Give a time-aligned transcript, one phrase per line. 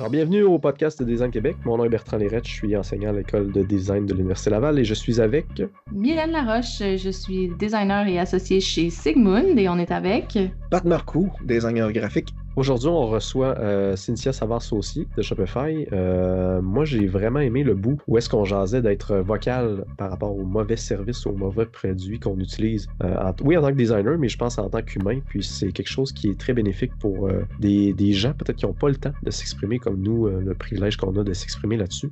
[0.00, 1.56] Alors, bienvenue au podcast de Design Québec.
[1.64, 4.78] Mon nom est Bertrand Lérette, je suis enseignant à l'école de design de l'Université Laval
[4.78, 5.46] et je suis avec.
[5.90, 10.38] Mylène Laroche, je suis designer et associé chez Sigmund et on est avec.
[10.70, 15.86] Pat Marcoux, designer graphique Aujourd'hui, on reçoit euh, Cynthia Savard-Saucier de Shopify.
[15.92, 20.36] Euh, moi, j'ai vraiment aimé le bout où est-ce qu'on jasait d'être vocal par rapport
[20.36, 22.88] aux mauvais services, aux mauvais produits qu'on utilise.
[23.04, 25.20] Euh, oui, en tant que designer, mais je pense en tant qu'humain.
[25.28, 27.30] Puis c'est quelque chose qui est très bénéfique pour
[27.60, 30.96] des, des, gens peut-être qui n'ont pas le temps de s'exprimer comme nous, le privilège
[30.96, 32.10] qu'on a de s'exprimer là-dessus.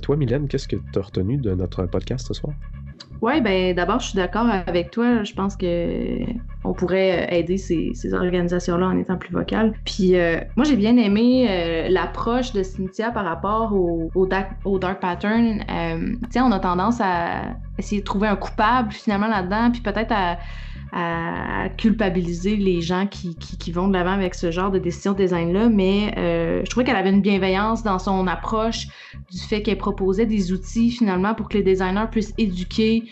[0.00, 2.54] toi, Mylène, qu'est-ce que tu as retenu de notre podcast ce soir?
[3.20, 5.24] Oui, ben d'abord, je suis d'accord avec toi.
[5.24, 6.24] Je pense que
[6.64, 9.74] on pourrait aider ces, organisations-là en étant plus vocales.
[9.84, 15.00] Puis euh, moi, j'ai bien aimé euh, l'approche de Cynthia par rapport au, au, dark,
[15.00, 15.62] pattern.
[15.70, 20.38] Euh, on a tendance à essayer de trouver un coupable finalement là-dedans, puis peut-être à
[20.96, 25.16] à culpabiliser les gens qui, qui, vont de l'avant avec ce genre de décision de
[25.16, 28.86] design-là, mais euh, je trouvais qu'elle avait une bienveillance dans son approche
[29.28, 33.02] du fait qu'elle proposait des outils finalement pour que les designers puissent éduquer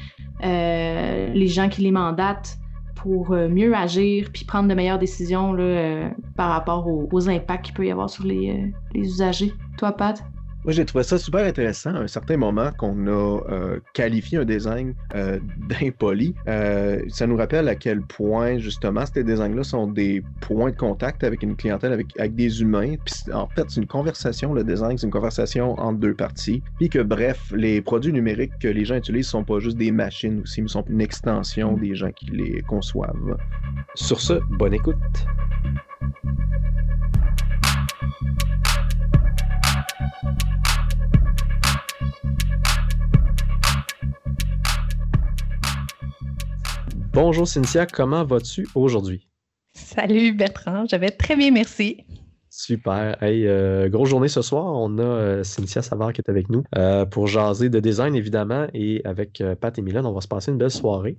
[0.45, 2.57] euh, les gens qui les mandatent
[2.95, 7.65] pour euh, mieux agir puis prendre de meilleures décisions là, par rapport aux, aux impacts
[7.65, 9.53] qu'il peut y avoir sur les, les usagers.
[9.77, 10.23] Toi, Pat?
[10.65, 14.45] Moi, j'ai trouvé ça super intéressant à un certain moment qu'on a euh, qualifié un
[14.45, 16.37] design euh, d'impoli.
[16.47, 21.25] Euh, ça nous rappelle à quel point, justement, ces designs-là sont des points de contact
[21.25, 22.95] avec une clientèle, avec, avec des humains.
[23.05, 26.63] Puis, en fait, c'est une conversation, le design, c'est une conversation entre deux parties.
[26.79, 30.43] Puis que, bref, les produits numériques que les gens utilisent sont pas juste des machines
[30.43, 33.37] aussi, mais sont une extension des gens qui les conçoivent.
[33.97, 34.97] Sur ce, bonne écoute.
[47.15, 49.29] Bonjour Cynthia, comment vas-tu aujourd'hui?
[49.75, 52.07] Salut Bertrand, je vais très bien, merci.
[52.49, 53.23] Super.
[53.23, 54.65] Hey, euh, grosse journée ce soir.
[54.67, 58.67] On a euh, Cynthia Savard qui est avec nous euh, pour jaser de design, évidemment.
[58.73, 61.19] Et avec Pat et Milan, on va se passer une belle soirée.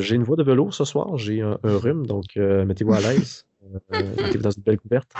[0.00, 1.16] j'ai une voix de velours ce soir.
[1.16, 3.46] J'ai un, rhume, donc mettez-vous à l'aise.
[3.70, 5.10] Mettez-vous dans une belle couverte.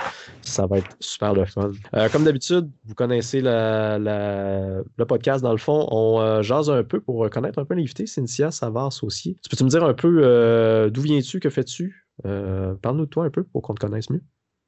[0.43, 1.71] Ça va être super le fun.
[2.13, 5.87] comme d'habitude, vous connaissez le podcast dans le fond.
[5.91, 9.37] On jase un peu pour connaître un peu l'invité, Cynthia Savard Saucier.
[9.43, 12.07] Tu peux-tu me dire un peu d'où viens-tu, que fais-tu?
[12.23, 14.23] Parle-nous de toi un peu pour qu'on te connaisse mieux.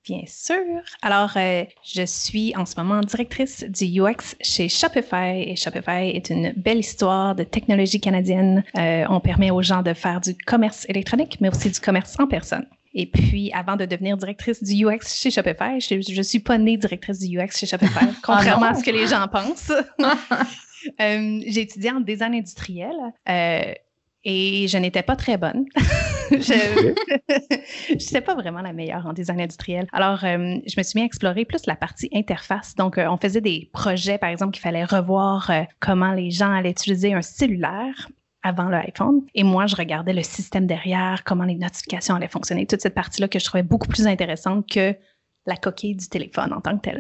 [0.05, 0.83] Bien sûr.
[1.01, 6.29] Alors, euh, je suis en ce moment directrice du UX chez Shopify et Shopify est
[6.29, 8.63] une belle histoire de technologie canadienne.
[8.77, 12.27] Euh, on permet aux gens de faire du commerce électronique, mais aussi du commerce en
[12.27, 12.67] personne.
[12.95, 16.77] Et puis, avant de devenir directrice du UX chez Shopify, je ne suis pas née
[16.77, 19.73] directrice du UX chez Shopify, ah contrairement à ce que les gens pensent.
[21.01, 22.95] euh, j'ai étudié en design industriel.
[23.29, 23.75] Euh,
[24.25, 25.67] et je n'étais pas très bonne.
[26.31, 26.95] je
[27.93, 29.87] n'étais pas vraiment la meilleure en design industriel.
[29.93, 32.75] Alors, euh, je me suis mis à explorer plus la partie interface.
[32.75, 36.53] Donc, euh, on faisait des projets, par exemple, qu'il fallait revoir euh, comment les gens
[36.53, 38.09] allaient utiliser un cellulaire
[38.45, 39.23] avant l'iPhone.
[39.35, 43.27] Et moi, je regardais le système derrière, comment les notifications allaient fonctionner, toute cette partie-là
[43.27, 44.95] que je trouvais beaucoup plus intéressante que
[45.47, 46.99] la coquille du téléphone en tant que tel.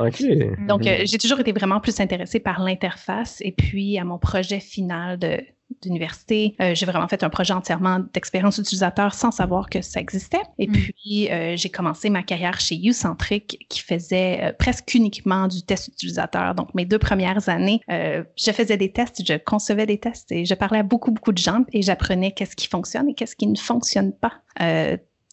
[0.66, 5.18] Donc, j'ai toujours été vraiment plus intéressée par l'interface et puis à mon projet final
[5.18, 5.38] de
[5.82, 6.54] d'université.
[6.60, 10.42] Euh, j'ai vraiment fait un projet entièrement d'expérience utilisateur sans savoir que ça existait.
[10.58, 10.72] Et mm.
[10.72, 15.88] puis, euh, j'ai commencé ma carrière chez YouCentric qui faisait euh, presque uniquement du test
[15.88, 16.54] utilisateur.
[16.54, 20.54] Donc, mes deux premières années, je faisais des tests, je concevais des tests et je
[20.54, 23.56] parlais à beaucoup, beaucoup de gens et j'apprenais qu'est-ce qui fonctionne et qu'est-ce qui ne
[23.56, 24.32] fonctionne pas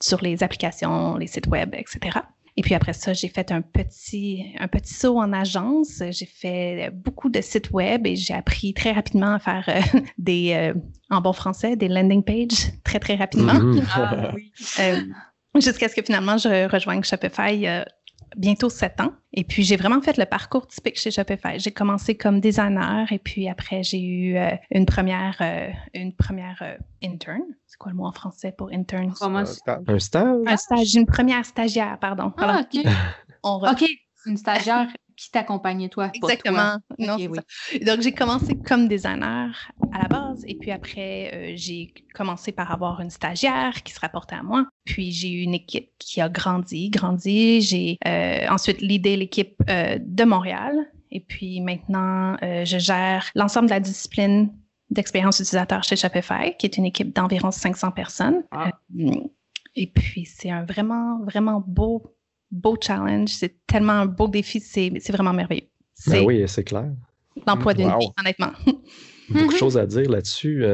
[0.02, 2.20] sur les applications, les sites web, etc.
[2.58, 6.04] Et puis après ça, j'ai fait un petit, un petit saut en agence.
[6.12, 10.54] J'ai fait beaucoup de sites web et j'ai appris très rapidement à faire euh, des,
[10.54, 10.74] euh,
[11.10, 13.54] en bon français, des landing pages très, très rapidement.
[13.54, 13.84] Mm-hmm.
[13.94, 14.52] Ah, oui.
[14.80, 15.02] Euh,
[15.56, 17.68] jusqu'à ce que finalement je rejoigne Shopify
[18.36, 19.14] bientôt sept ans.
[19.34, 21.58] Et puis, j'ai vraiment fait le parcours typique chez Shopify.
[21.58, 26.62] J'ai commencé comme designer et puis après, j'ai eu euh, une première, euh, une première
[26.62, 27.42] euh, intern.
[27.66, 29.14] C'est quoi le mot en français pour intern?
[29.22, 30.26] Un stage?
[30.46, 30.96] Un stage.
[30.96, 32.34] Une première stagiaire, pardon.
[32.38, 32.86] Ah, OK.
[33.44, 33.90] OK,
[34.26, 34.88] une stagiaire
[35.22, 36.10] qui t'accompagnait, toi.
[36.16, 36.78] Exactement.
[36.98, 40.44] Non, Donc, j'ai commencé comme designer à la base.
[40.48, 44.66] Et puis après, euh, j'ai commencé par avoir une stagiaire qui se rapportait à moi.
[44.84, 47.62] Puis j'ai eu une équipe qui a grandi, grandi.
[47.62, 50.74] J'ai euh, ensuite l'idée l'équipe euh, de Montréal.
[51.12, 54.50] Et puis maintenant, je gère l'ensemble de la discipline
[54.90, 58.44] d'expérience utilisateur chez Shopify, qui est une équipe d'environ 500 personnes.
[58.52, 58.72] Ah.
[59.76, 62.16] et puis, c'est un vraiment, vraiment beau
[62.52, 65.70] beau challenge, c'est tellement un beau défi, c'est vraiment merveilleux.
[66.08, 66.92] Ben oui, c'est clair.
[67.48, 68.52] L'emploi d'une vie, honnêtement.
[69.30, 70.66] beaucoup de choses à dire là-dessus.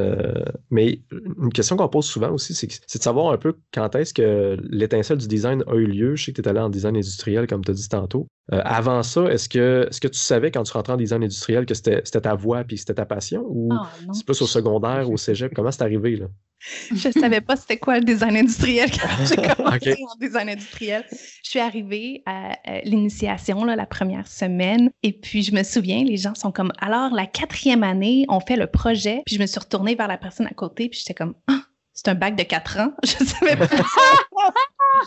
[0.71, 4.57] mais une question qu'on pose souvent aussi, c'est de savoir un peu quand est-ce que
[4.69, 6.15] l'étincelle du design a eu lieu.
[6.15, 8.27] Je sais que tu es allé en design industriel, comme tu as dit tantôt.
[8.51, 11.75] avant ça, est-ce que, est que tu savais quand tu rentrais en design industriel que
[11.75, 15.53] c'était ta voie puis c'était ta passion ou ah, c'est plus au secondaire, au cégep?
[15.53, 16.15] Comment c'est arrivé?
[16.15, 16.27] Là?
[16.59, 21.05] Je ne savais pas c'était quoi le design industriel quand j'ai commencé en design industriel.
[21.11, 26.35] Je suis arrivée à, l'initiation la première semaine et puis je me souviens, les gens
[26.35, 29.95] sont comme alors la quatrième année, on fait le projet, puis je me suis retournée
[29.95, 31.61] vers la personne à côté puis j'étais comme ah,
[31.93, 32.93] c'est un bac de quatre ans.
[33.03, 33.67] Je ne savais pas.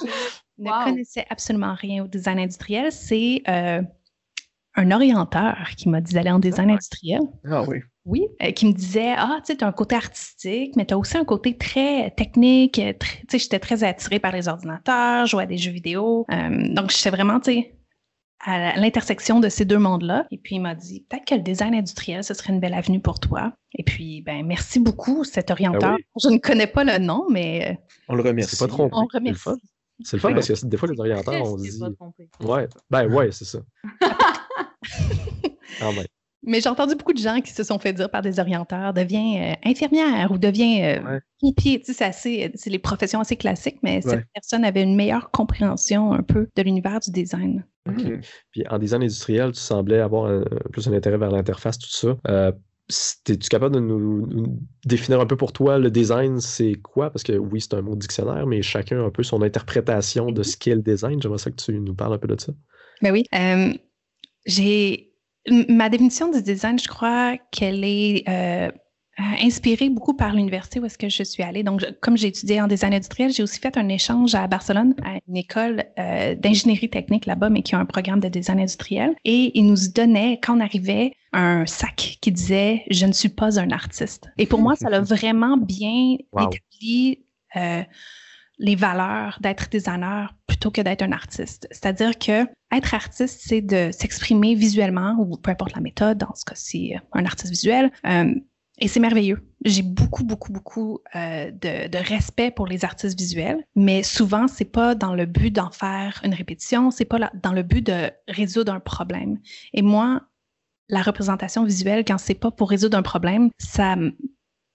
[0.03, 2.91] je ne connaissais absolument rien au design industriel.
[2.91, 3.81] C'est euh,
[4.75, 7.21] un orienteur qui m'a dit d'aller en design industriel.
[7.49, 7.79] Ah oui.
[8.07, 10.95] Oui, euh, qui me disait Ah, tu sais, tu as un côté artistique, mais tu
[10.95, 12.75] as aussi un côté très technique.
[12.75, 16.25] Tu sais, j'étais très attirée par les ordinateurs, jouais à des jeux vidéo.
[16.33, 17.75] Euh, donc, j'étais vraiment, tu sais,
[18.41, 20.27] à l'intersection de ces deux mondes-là.
[20.31, 23.01] Et puis, il m'a dit peut-être que le design industriel, ce serait une belle avenue
[23.01, 23.53] pour toi.
[23.75, 25.97] Et puis, ben, merci beaucoup, cet orienteur.
[25.99, 27.73] Ah Je ne connais pas le nom, mais.
[27.73, 27.75] Euh,
[28.09, 28.57] on le remercie.
[28.57, 28.89] pas trop.
[28.93, 29.51] On remercie.
[30.03, 31.71] C'est le fun parce que des fois, les orienteurs, on dit.
[32.41, 33.59] Ouais, ben ouais, c'est ça.
[34.03, 36.07] ah, ben.
[36.43, 39.53] Mais j'ai entendu beaucoup de gens qui se sont fait dire par des orienteurs deviens
[39.53, 41.81] euh, infirmière ou deviens euh, pompier.
[41.81, 46.23] Tu sais, c'est les professions assez classiques, mais cette personne avait une meilleure compréhension un
[46.23, 47.65] peu de l'univers du design.
[48.53, 52.17] Puis en design industriel, tu semblais avoir plus un intérêt vers l'interface, tout ça.
[52.29, 52.53] Euh,
[53.29, 57.11] es-tu capable de nous, définir un peu pour toi le design, c'est quoi?
[57.11, 60.43] Parce que oui, c'est un mot dictionnaire, mais chacun a un peu son interprétation de
[60.43, 61.21] ce qu'est le design.
[61.21, 62.53] J'aimerais ça que tu nous parles un peu de ça.
[63.03, 63.25] Ben oui.
[64.47, 65.10] j'ai
[65.49, 68.71] Ma définition du design, je crois qu'elle est euh,
[69.43, 71.63] inspirée beaucoup par l'université où est-ce que je suis allée.
[71.63, 75.19] Donc, comme j'ai étudié en design industriel, j'ai aussi fait un échange à Barcelone, à
[75.29, 79.15] une école euh, d'ingénierie technique là-bas, mais qui a un programme de design industriel.
[79.25, 83.59] Et ils nous donnaient, quand on arrivait, un sac qui disait «Je ne suis pas
[83.59, 84.29] un artiste».
[84.39, 87.25] Et pour moi, ça l'a vraiment bien établi
[87.57, 87.83] euh,
[88.61, 91.67] les valeurs d'être designer plutôt que d'être un artiste.
[91.71, 96.45] C'est-à-dire que être artiste, c'est de s'exprimer visuellement ou peu importe la méthode, dans ce
[96.45, 97.91] cas-ci, euh, un artiste visuel.
[98.07, 98.35] Euh,
[98.79, 99.41] et c'est merveilleux.
[99.65, 104.95] J'ai beaucoup, beaucoup, beaucoup euh, de, respect pour les artistes visuels, mais souvent, c'est pas
[104.95, 108.81] dans le but d'en faire une répétition, c'est pas dans le but de résoudre un
[108.81, 109.39] problème.
[109.75, 110.23] Et moi,
[110.89, 113.97] la représentation visuelle, quand c'est pas pour résoudre un problème, ça,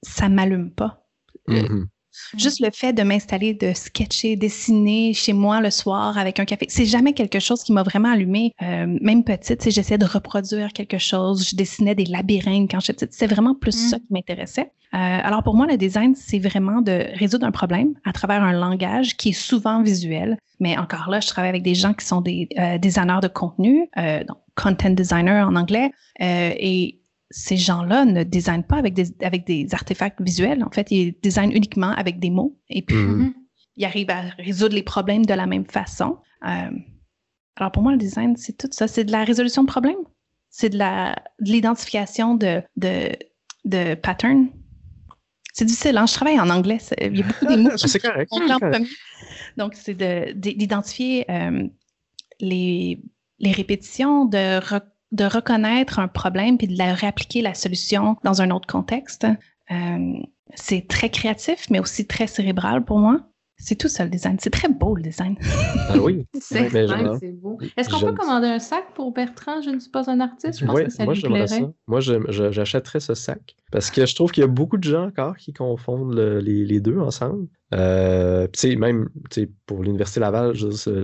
[0.03, 1.07] ça m'allume pas.
[1.47, 1.87] Mm-hmm.
[2.33, 2.39] Mm.
[2.39, 6.65] Juste le fait de m'installer, de sketcher, dessiner chez moi le soir avec un café,
[6.69, 8.53] c'est jamais quelque chose qui m'a vraiment allumé.
[8.61, 11.49] Euh, même petite, j'essayais de reproduire quelque chose.
[11.49, 13.17] Je dessinais des labyrinthes quand j'étais petite.
[13.17, 13.99] C'est vraiment plus ça mm.
[13.99, 14.71] qui m'intéressait.
[14.93, 18.53] Euh, alors pour moi, le design, c'est vraiment de résoudre un problème à travers un
[18.53, 20.37] langage qui est souvent visuel.
[20.59, 23.89] Mais encore là, je travaille avec des gens qui sont des euh, designers de contenu,
[23.97, 25.91] donc content designer en anglais,
[26.21, 26.97] et
[27.37, 30.63] ces gens-là ne designent pas avec des, avec des artefacts visuels.
[30.63, 32.57] En fait, ils designent uniquement avec des mots.
[32.69, 33.33] Et puis, mm-hmm.
[33.75, 36.17] ils arrivent à résoudre les problèmes de la même façon.
[36.47, 36.71] Euh,
[37.57, 38.87] alors, pour moi, le design, c'est tout ça.
[38.87, 39.97] C'est de la résolution de problèmes?
[40.49, 40.79] C'est de
[41.39, 43.11] l'identification de, de,
[43.65, 44.47] de patterns?
[45.51, 45.97] C'est difficile.
[45.97, 46.05] Hein?
[46.05, 46.77] Je travaille en anglais.
[47.01, 47.75] Il y a beaucoup de mots.
[47.75, 48.31] c'est correct.
[49.57, 49.93] Donc, c'est
[50.37, 51.67] d'identifier euh,
[52.39, 53.01] les,
[53.39, 54.57] les répétitions, de
[55.15, 59.25] de reconnaître un problème puis de la réappliquer la solution dans un autre contexte.
[59.71, 60.13] Euh,
[60.53, 63.21] c'est très créatif, mais aussi très cérébral pour moi.
[63.57, 64.37] C'est tout ça le design.
[64.39, 65.37] C'est très beau le design.
[65.89, 66.27] Ah oui.
[66.41, 66.69] c'est
[67.31, 67.57] beau.
[67.77, 69.61] Est-ce qu'on peut commander un sac pour Bertrand?
[69.61, 70.59] Je ne suis pas un artiste.
[70.59, 71.47] Je pense que ça moi, lui plairait.
[71.47, 71.71] Ça.
[71.87, 75.35] Moi, j'achèterais ce sac parce que je trouve qu'il y a beaucoup de gens encore
[75.35, 77.49] qui confondent les, les, deux ensemble.
[77.73, 79.09] Euh, même
[79.65, 80.53] pour l'Université Laval,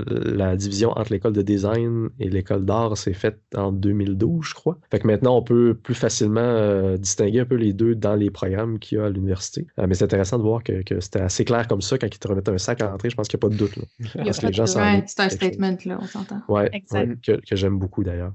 [0.08, 4.78] la division entre l'école de design et l'école d'art s'est faite en 2012, je crois.
[4.90, 8.32] Fait que maintenant, on peut plus facilement euh, distinguer un peu les deux dans les
[8.32, 9.68] programmes qu'il y a à l'université.
[9.78, 12.28] Euh, mais c'est intéressant de voir que, c'était assez clair comme ça quand ils te
[12.30, 13.10] remettent un sac à l'entrée.
[13.10, 13.76] Je pense qu'il n'y a pas de doute.
[13.76, 14.32] Là.
[15.06, 16.42] c'est un statement, là, on s'entend.
[16.48, 18.32] Ouais, que, que j'aime beaucoup d'ailleurs.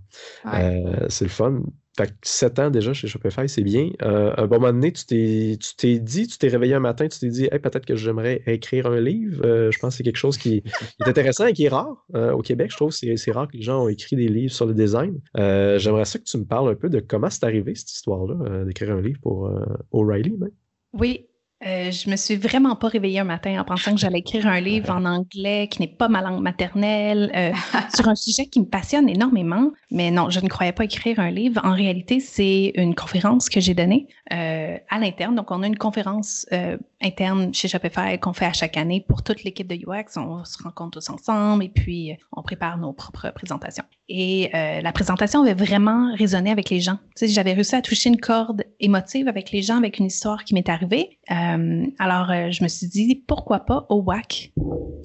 [1.09, 1.63] c'est le fun.
[1.97, 3.91] Fait que 7 ans déjà chez Shopify, c'est bien.
[4.03, 7.29] Euh, un bon moment donné, tu t'es, dit, tu t'es réveillé un matin, tu t'es
[7.29, 9.45] dit, hey, peut-être que j'aimerais écrire un livre.
[9.47, 10.57] Euh, je pense que c'est quelque chose qui,
[11.01, 12.71] est intéressant et qui est rare euh, au Québec.
[12.71, 15.19] Je trouve que c'est, rare que les gens ont écrit des livres sur le design.
[15.35, 18.93] j'aimerais ça que tu me parles un peu de comment c'est arrivé cette histoire-là, d'écrire
[18.93, 19.51] un livre pour
[19.93, 20.35] O'Reilly.
[20.93, 21.27] Oui,
[21.67, 24.61] euh, je me suis vraiment pas réveillée un matin en pensant que j'allais écrire un
[24.61, 27.53] livre en anglais qui n'est pas ma langue maternelle euh,
[27.95, 29.73] sur un sujet qui me passionne énormément.
[29.91, 31.61] Mais non, je ne croyais pas écrire un livre.
[31.65, 35.35] En réalité, c'est une conférence que j'ai donnée euh, à l'interne.
[35.35, 36.47] Donc, on a une conférence
[37.03, 40.17] interne chez Shopify qu'on fait à chaque année pour toute l'équipe de UX.
[40.17, 43.85] On se rencontre tous ensemble et puis on prépare nos propres présentations.
[44.09, 46.99] Et la présentation avait vraiment résonné avec les gens.
[47.21, 50.69] J'avais réussi à toucher une corde émotive avec les gens avec une histoire qui m'est
[50.69, 51.19] arrivée.
[51.99, 54.53] Alors, je me suis dit, pourquoi pas au WAC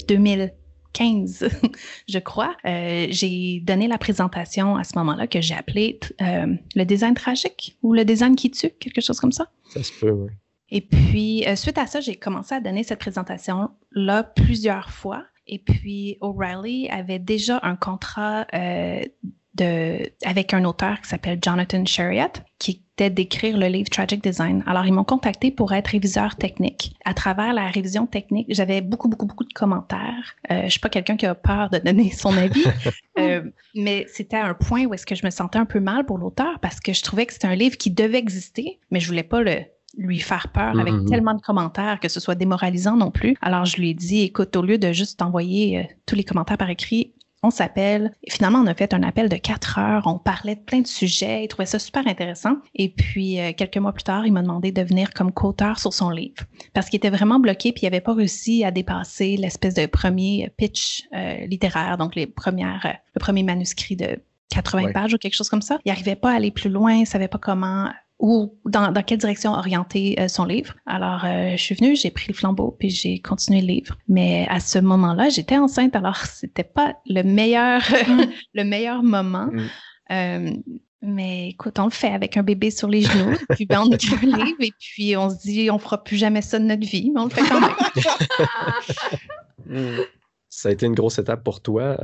[0.08, 0.54] 2000
[0.94, 1.48] 15,
[2.10, 6.84] je crois, euh, j'ai donné la présentation à ce moment-là que j'ai appelé euh, le
[6.84, 9.50] design tragique ou le design qui tue, quelque chose comme ça.
[9.70, 10.32] Ça se peut, oui.
[10.74, 15.26] Et puis, euh, suite à ça, j'ai commencé à donner cette présentation-là plusieurs fois.
[15.46, 22.32] Et puis, O'Reilly avait déjà un contrat de, avec un auteur qui s'appelle Jonathan Chariot,
[22.58, 24.64] qui d'écrire le livre Tragic Design.
[24.68, 26.96] Alors, ils m'ont contacté pour être réviseur technique.
[27.06, 30.36] À travers la révision technique, j'avais beaucoup, beaucoup, beaucoup de commentaires.
[30.52, 32.66] Euh, je suis pas quelqu'un qui a peur de donner son avis,
[33.20, 33.42] euh,
[33.76, 36.60] mais c'était un point où est-ce que je me sentais un peu mal pour l'auteur
[36.62, 39.42] parce que je trouvais que c'était un livre qui devait exister, mais je voulais pas
[39.42, 39.62] le
[39.98, 41.10] lui faire peur avec mm-hmm.
[41.10, 43.36] tellement de commentaires que ce soit démoralisant non plus.
[43.42, 46.58] Alors je lui ai dit, écoute, au lieu de juste t'envoyer euh, tous les commentaires
[46.58, 47.12] par écrit,
[47.44, 48.12] on s'appelle.
[48.24, 50.04] Et finalement, on a fait un appel de quatre heures.
[50.06, 51.44] On parlait de plein de sujets.
[51.44, 52.58] Il trouvait ça super intéressant.
[52.76, 55.94] Et puis, euh, quelques mois plus tard, il m'a demandé de venir comme co-auteur sur
[55.94, 56.44] son livre
[56.74, 60.52] parce qu'il était vraiment bloqué puis il n'avait pas réussi à dépasser l'espèce de premier
[60.58, 64.20] pitch euh, littéraire, donc les premières, euh, le premier manuscrit de
[64.50, 65.80] 80 pages ou quelque chose comme ça.
[65.86, 67.90] Il n'arrivait pas à aller plus loin, il savait pas comment
[68.22, 70.76] ou dans, dans, quelle direction orienter euh, son livre.
[70.86, 73.98] Alors, euh, je suis venue, j'ai pris le flambeau, puis j'ai continué le livre.
[74.08, 78.22] Mais à ce moment-là, j'étais enceinte, alors c'était pas le meilleur, mm.
[78.54, 79.48] le meilleur moment.
[79.52, 79.60] Mm.
[80.12, 80.52] Euh,
[81.02, 84.14] mais écoute, on le fait avec un bébé sur les genoux, puis ben, on écrit
[84.32, 87.10] un livre, et puis on se dit, on fera plus jamais ça de notre vie,
[87.12, 87.72] mais on le fait quand même.
[89.68, 90.02] Mm.
[90.62, 91.98] Ça a été une grosse étape pour toi.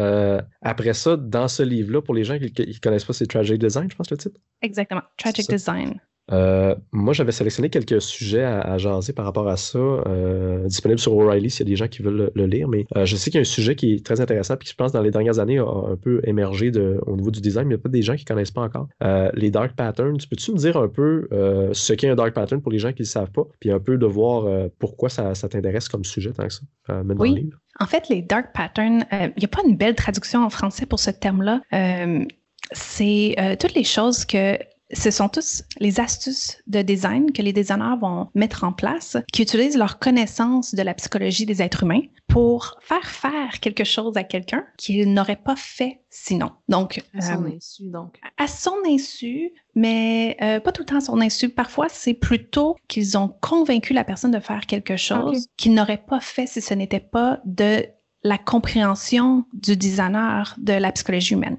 [0.61, 3.89] après ça, dans ce livre-là, pour les gens qui ne connaissent pas, c'est Tragic Design,
[3.89, 4.39] je pense, le titre?
[4.61, 6.01] Exactement, Tragic Design.
[6.31, 11.15] Euh, moi, j'avais sélectionné quelques sujets à, jaser par rapport à ça, euh, disponible sur
[11.15, 12.67] O'Reilly s'il y a des gens qui veulent le, lire.
[12.67, 14.75] Mais euh, je sais qu'il y a un sujet qui est très intéressant, puis je
[14.75, 17.75] pense dans les dernières années a un peu émergé de, au niveau du design, mais
[17.75, 18.87] il y a pas des gens qui ne connaissent pas encore.
[19.33, 21.27] les dark patterns, peux-tu me dire un peu
[21.73, 23.79] ce qu'est un dark pattern pour les gens qui ne le savent pas, puis un
[23.79, 26.61] peu de voir pourquoi ça, t'intéresse comme sujet tant que ça,
[27.17, 27.49] oui.
[27.79, 30.99] En fait, les dark patterns, il n'y a pas une belle traduction en français pour
[30.99, 31.61] ce terme-là.
[32.71, 34.57] c'est toutes les choses que
[34.93, 39.41] ce sont tous les astuces de design que les designers vont mettre en place, qui
[39.41, 44.23] utilisent leur connaissance de la psychologie des êtres humains pour faire faire quelque chose à
[44.23, 46.51] quelqu'un qu'il n'aurait pas fait sinon.
[46.69, 48.19] Donc, à son euh, insu, donc.
[48.37, 51.49] À son insu, mais euh, pas tout le temps à son insu.
[51.49, 56.19] Parfois, c'est plutôt qu'ils ont convaincu la personne de faire quelque chose qu'il n'aurait pas
[56.19, 57.85] fait si ce n'était pas de
[58.27, 61.57] la compréhension du designer de la psychologie humaine.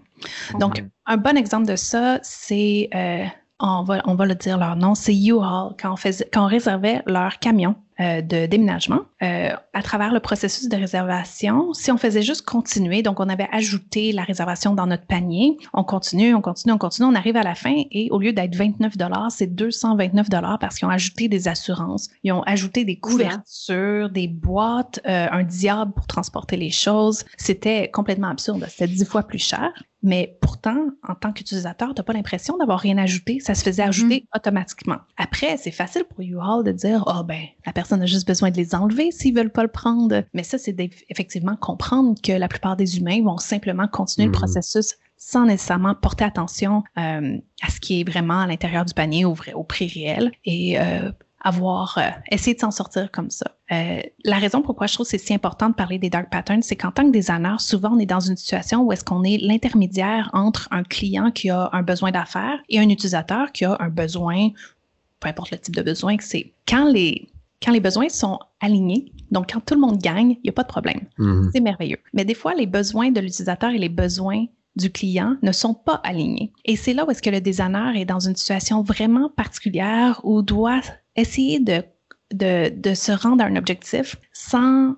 [0.59, 3.25] Donc, un bon exemple de ça, c'est, euh,
[3.61, 5.95] on, va, on va le dire leur nom, c'est U-Haul, quand,
[6.33, 9.00] quand on réservait leur camion euh, de déménagement.
[9.23, 13.49] Euh, à travers le processus de réservation, si on faisait juste continuer, donc on avait
[13.50, 17.43] ajouté la réservation dans notre panier, on continue, on continue, on continue, on arrive à
[17.43, 21.28] la fin et au lieu d'être 29 dollars, c'est 229 dollars parce qu'ils ont ajouté
[21.28, 26.71] des assurances, ils ont ajouté des couvertures, des boîtes, euh, un diable pour transporter les
[26.71, 27.25] choses.
[27.37, 28.64] C'était complètement absurde.
[28.69, 29.73] C'était dix fois plus cher.
[30.02, 33.40] Mais pourtant, en tant qu'utilisateur, tu n'as pas l'impression d'avoir rien ajouté.
[33.40, 33.88] Ça se faisait mm-hmm.
[33.88, 34.99] ajouter automatiquement.
[35.17, 38.50] Après, c'est facile pour U-Haul de dire, oh ben, la personne on a juste besoin
[38.50, 40.23] de les enlever s'ils veulent pas le prendre.
[40.35, 40.76] Mais ça, c'est
[41.09, 44.38] effectivement comprendre que la plupart des humains vont simplement continuer le mhm.
[44.38, 49.25] processus sans nécessairement porter attention euh, à ce qui est vraiment à l'intérieur du panier
[49.25, 53.47] au, au prix réel et euh, avoir euh, essayé de s'en sortir comme ça.
[53.71, 56.76] la raison pourquoi je trouve que c'est si important de parler des dark patterns, c'est
[56.76, 60.30] qu'en tant que designer, souvent on est dans une situation où est-ce qu'on est l'intermédiaire
[60.33, 64.49] entre un client qui a un besoin d'affaires et un utilisateur qui a un besoin,
[65.21, 66.52] peu importe le type de besoin que c'est.
[66.66, 67.28] Quand les
[67.64, 70.62] quand les besoins sont alignés, donc quand tout le monde gagne, il n'y a pas
[70.62, 71.00] de problème.
[71.18, 71.50] Mhm.
[71.52, 71.99] C'est merveilleux.
[72.12, 76.00] Mais des fois, les besoins de l'utilisateur et les besoins du client ne sont pas
[76.04, 76.52] alignés.
[76.64, 80.42] Et c'est là où est-ce que le designer est dans une situation vraiment particulière où
[80.42, 80.80] doit
[81.19, 81.83] essayer de,
[82.33, 84.95] de, se rendre à un objectif sans,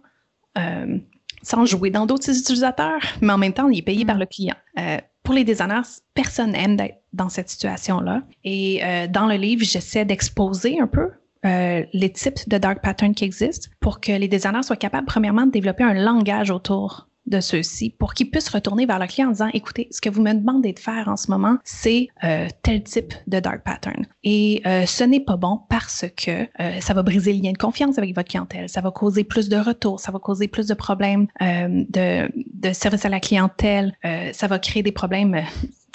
[0.58, 0.98] euh,
[1.42, 4.56] sans jouer dans d'autres utilisateurs, mais en même temps, il est payé par le client.
[4.78, 5.82] Euh, pour les designers,
[6.14, 8.22] personne n'aime d'être dans cette situation-là.
[8.44, 11.10] Et euh, dans le livre, j'essaie d'exposer un peu
[11.42, 15.50] les types de dark patterns qui existent pour que les designers soient capables, premièrement, de
[15.50, 19.48] développer un langage autour de ceux-ci pour qu'ils puissent retourner vers le client en disant
[19.54, 23.14] écoutez, ce que vous me demandez de faire en ce moment, c'est euh, tel type
[23.26, 24.06] de dark pattern.
[24.22, 26.46] Et euh, ce n'est pas bon parce que
[26.80, 29.56] ça va briser le lien de confiance avec votre clientèle, ça va causer plus de
[29.56, 33.94] retours, ça va causer plus de problèmes de, de service à la clientèle,
[34.32, 35.42] ça va créer des problèmes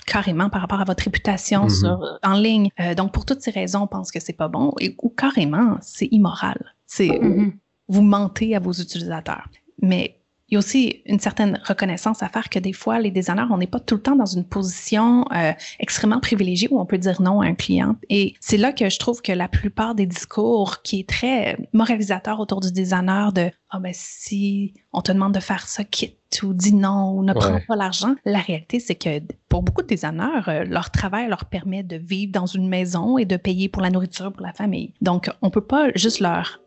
[0.06, 1.70] carrément par rapport à votre réputation mhm.
[1.70, 2.70] sur, en ligne.
[2.80, 5.78] Euh, donc, pour toutes ces raisons, on pense que c'est pas bon et, ou carrément,
[5.82, 6.74] c'est immoral.
[6.86, 7.54] C'est mm-hmm.
[7.88, 9.48] vous mentez à vos utilisateurs.
[9.82, 13.48] Mais il y a aussi une certaine reconnaissance à faire que des fois, les designers,
[13.50, 17.00] on n'est pas tout le temps dans une position euh, extrêmement privilégiée où on peut
[17.00, 17.96] dire non à un client.
[18.10, 22.40] Et c'est là que je trouve que la plupart des discours qui est très moralisateur
[22.40, 26.54] autour du designer de ah ben si on te demande de faire ça, quitte ou
[26.54, 28.14] dis non ou ne prends pas l'argent.
[28.24, 32.32] La réalité, c'est que pour beaucoup de designers, euh, leur travail leur permet de vivre
[32.32, 34.94] dans une maison et de payer pour la nourriture pour la famille.
[35.02, 36.62] Donc, on peut pas juste leur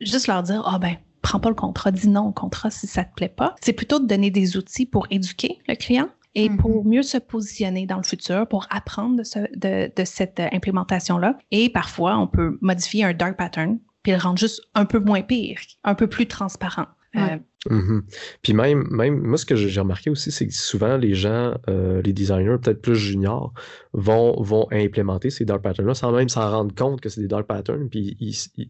[0.00, 3.02] juste leur dire ah ben prends pas le contrat, dis non au contrat si ça
[3.02, 3.56] te plaît pas.
[3.60, 6.56] C'est plutôt de donner des outils pour éduquer le client et mm-hmm.
[6.56, 11.38] pour mieux se positionner dans le futur, pour apprendre de, de, cette euh, implémentation-là.
[11.50, 15.22] Et parfois, on peut modifier un dark pattern puis le rendre juste un peu moins
[15.22, 16.86] pire, un peu plus transparent.
[17.16, 17.38] Euh,
[17.70, 18.02] Mhm.
[18.42, 22.02] Puis même, même, moi, ce que j'ai remarqué aussi, c'est que souvent, les gens, euh,
[22.02, 23.52] les designers, peut-être plus juniors,
[23.92, 27.46] vont, vont implémenter ces dark patterns-là sans même s'en rendre compte que c'est des dark
[27.46, 27.88] patterns.
[27.88, 28.16] Puis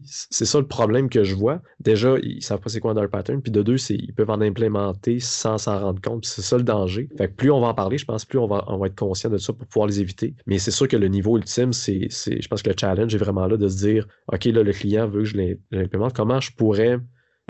[0.05, 1.61] c'est ça le problème que je vois.
[1.79, 3.41] Déjà, ils savent pas c'est quoi un dark pattern.
[3.41, 6.25] Puis de deux, ils peuvent en implémenter sans s'en rendre compte.
[6.25, 7.09] c'est ça le danger.
[7.17, 8.95] Fait que plus on va en parler, je pense, plus on va, on va être
[8.95, 10.35] conscient de ça pour pouvoir les éviter.
[10.45, 13.47] Mais c'est sûr que le niveau ultime, c'est, je pense que le challenge est vraiment
[13.47, 16.13] là de se dire, OK, là, le client veut que je l'implémente.
[16.13, 16.99] Comment je pourrais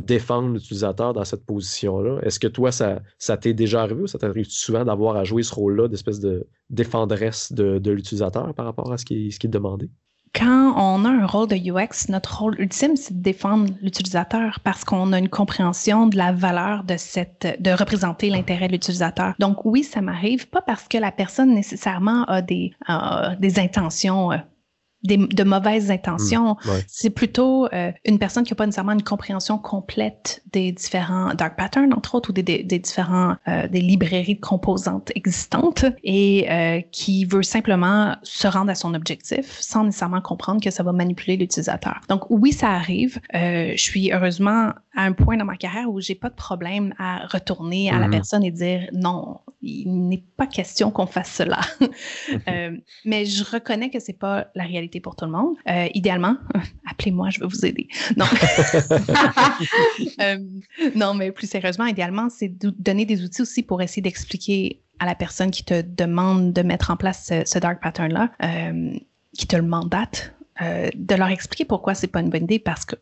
[0.04, 2.20] défendre l'utilisateur dans cette position-là?
[2.24, 5.44] Est-ce que toi, ça, ça t'est déjà arrivé ou ça t'arrive souvent d'avoir à jouer
[5.44, 9.50] ce rôle-là d'espèce de défendresse de, l'utilisateur par rapport à ce qui, ce qui est
[9.50, 9.90] demandé?
[10.38, 14.84] Quand on a un rôle de UX, notre rôle ultime, c'est de défendre l'utilisateur parce
[14.84, 19.34] qu'on a une compréhension de la valeur de cette, de représenter l'intérêt de l'utilisateur.
[19.40, 22.74] Donc oui, ça m'arrive, pas parce que la personne nécessairement a des,
[23.40, 24.38] des intentions euh,
[25.08, 26.54] de mauvaises intentions.
[26.54, 31.34] Mmh, c'est plutôt euh, une personne qui n'a pas nécessairement une compréhension complète des différents
[31.34, 36.48] dark patterns, entre autres, ou des, des, différents euh, des librairies de composantes existantes et
[36.50, 40.92] euh, qui veut simplement se rendre à son objectif sans nécessairement comprendre que ça va
[40.92, 42.02] manipuler l'utilisateur.
[42.10, 43.20] Donc oui, ça arrive.
[43.34, 47.26] je suis heureusement à un point dans ma carrière où j'ai pas de problème à
[47.28, 48.12] retourner à la mmh.
[48.12, 51.60] personne et dire non, il n'est pas question qu'on fasse cela.
[53.06, 55.56] mais je reconnais que c'est pas la réalité pour tout le monde.
[55.68, 56.38] Euh, idéalement,
[56.92, 57.88] appelez-moi, je vais vous aider.
[58.16, 58.26] Non.
[60.22, 60.38] Euh,
[60.96, 65.06] non, mais plus sérieusement, idéalement, c'est de donner des outils aussi pour essayer d'expliquer à
[65.06, 68.94] la personne qui te demande de mettre en place ce, dark pattern-là, euh,
[69.34, 72.96] qui te le mandate, de leur expliquer pourquoi c'est pas une bonne idée parce que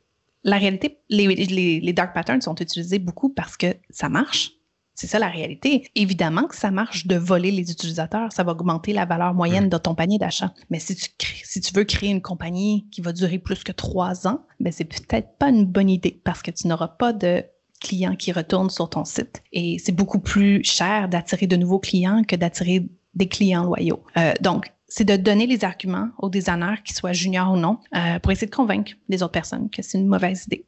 [0.44, 4.54] la réalité, les, les dark patterns sont utilisés beaucoup parce que ça marche
[4.96, 5.90] c'est ça la réalité.
[5.96, 9.78] Évidemment que ça marche de voler les utilisateurs, ça va augmenter la valeur moyenne de
[9.78, 10.54] ton panier d'achat.
[10.70, 11.08] Mais si tu,
[11.44, 14.86] si tu veux créer une compagnie qui va durer plus que trois ans, ben c'est
[14.86, 17.44] peut-être pas une bonne idée parce que tu n'auras pas de
[17.80, 19.44] clients qui retournent sur ton site.
[19.52, 24.04] Et c'est beaucoup plus cher d'attirer de nouveaux clients que d'attirer des clients loyaux.
[24.18, 28.20] Euh, donc, c'est de donner les arguments aux designers, qu'ils soient juniors ou non, euh,
[28.20, 30.66] pour essayer de convaincre les autres personnes que c'est une mauvaise idée.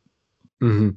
[0.61, 0.91] Mmh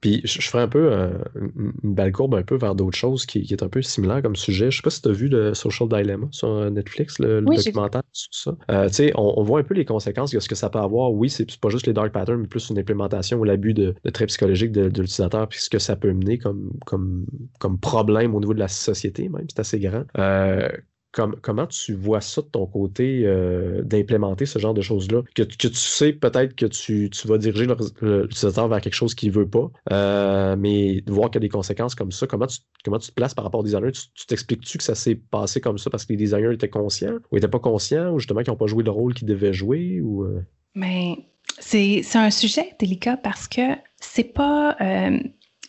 [0.00, 3.40] Puis je, ferai un peu euh, une belle courbe un peu vers d'autres choses qui,
[3.40, 4.70] est un peu similaire comme sujet.
[4.70, 8.02] Je sais pas si tu as vu le Social Dilemma sur euh, Netflix, le, documentaire
[8.12, 8.56] sur ça.
[8.70, 11.12] Euh, tu sais, on, voit un peu les conséquences de ce que ça peut avoir.
[11.12, 14.28] Oui, c'est pas juste les dark patterns, mais plus une implémentation ou l'abus de, traits
[14.28, 17.26] psychologiques de, l'utilisateur, puis ce que ça peut mener comme, comme,
[17.58, 20.04] comme problème au niveau de la société, même, c'est assez grand
[21.12, 25.22] comment tu vois ça de ton côté euh, d'implémenter ce genre de choses-là?
[25.34, 27.66] Que, tu sais peut-être que tu, vas diriger
[28.00, 31.46] l'utilisateur vers quelque chose qu'il ne veut pas, euh, mais de voir qu'il y a
[31.46, 33.92] des conséquences comme ça, comment tu, comment tu te places par rapport aux designers?
[33.92, 37.36] Tu t'expliques-tu que ça s'est passé comme ça parce que les designers étaient conscients ou
[37.36, 40.00] n'étaient pas conscients ou justement qu'ils n'ont pas joué le rôle qu'ils devaient jouer?
[40.00, 40.42] Ou, euh?
[40.74, 41.18] Mais
[41.58, 43.62] c'est un sujet délicat parce que
[44.00, 44.76] c'est pas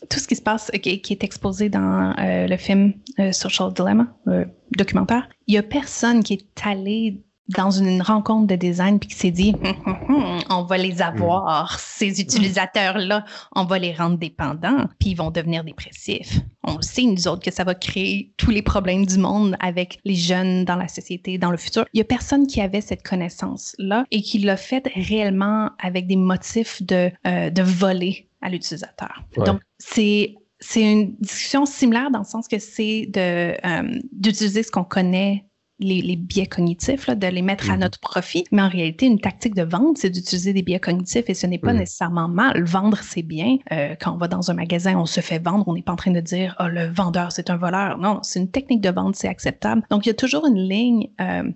[0.09, 4.07] tout ce qui se passe, qui, est exposé dans euh, le film euh, Social Dilemma,
[4.27, 9.09] euh, documentaire, il y a personne qui est allé dans une rencontre de design puis
[9.09, 13.79] qui s'est dit hum, hum, hum, on va les avoir ces utilisateurs là on va
[13.79, 16.39] les rendre dépendants puis ils vont devenir dépressifs.
[16.63, 20.15] On sait nous autres que ça va créer tous les problèmes du monde avec les
[20.15, 21.85] jeunes dans la société dans le futur.
[21.93, 26.07] Il y a personne qui avait cette connaissance là et qui l'a fait réellement avec
[26.07, 29.23] des motifs de de voler à l'utilisateur.
[29.37, 34.71] Donc, c'est c'est une discussion similaire dans le sens que c'est de euh, d'utiliser ce
[34.71, 35.45] qu'on connaît
[35.79, 37.81] les, les, biais cognitifs, là, de les mettre à mhm.
[37.81, 38.45] notre profit.
[38.51, 41.57] Mais en réalité, une tactique de vente, c'est d'utiliser des biais cognitifs et ce n'est
[41.57, 41.79] pas mhm.
[41.79, 42.63] nécessairement mal.
[42.63, 43.57] Vendre, c'est bien.
[43.71, 45.67] Euh, quand on va dans un magasin, on se fait vendre.
[45.67, 47.97] On n'est pas en train de dire, oh, le vendeur, c'est un voleur.
[47.97, 49.83] Non, c'est une technique de vente, c'est acceptable.
[49.89, 51.51] Donc, il y a toujours une ligne euh,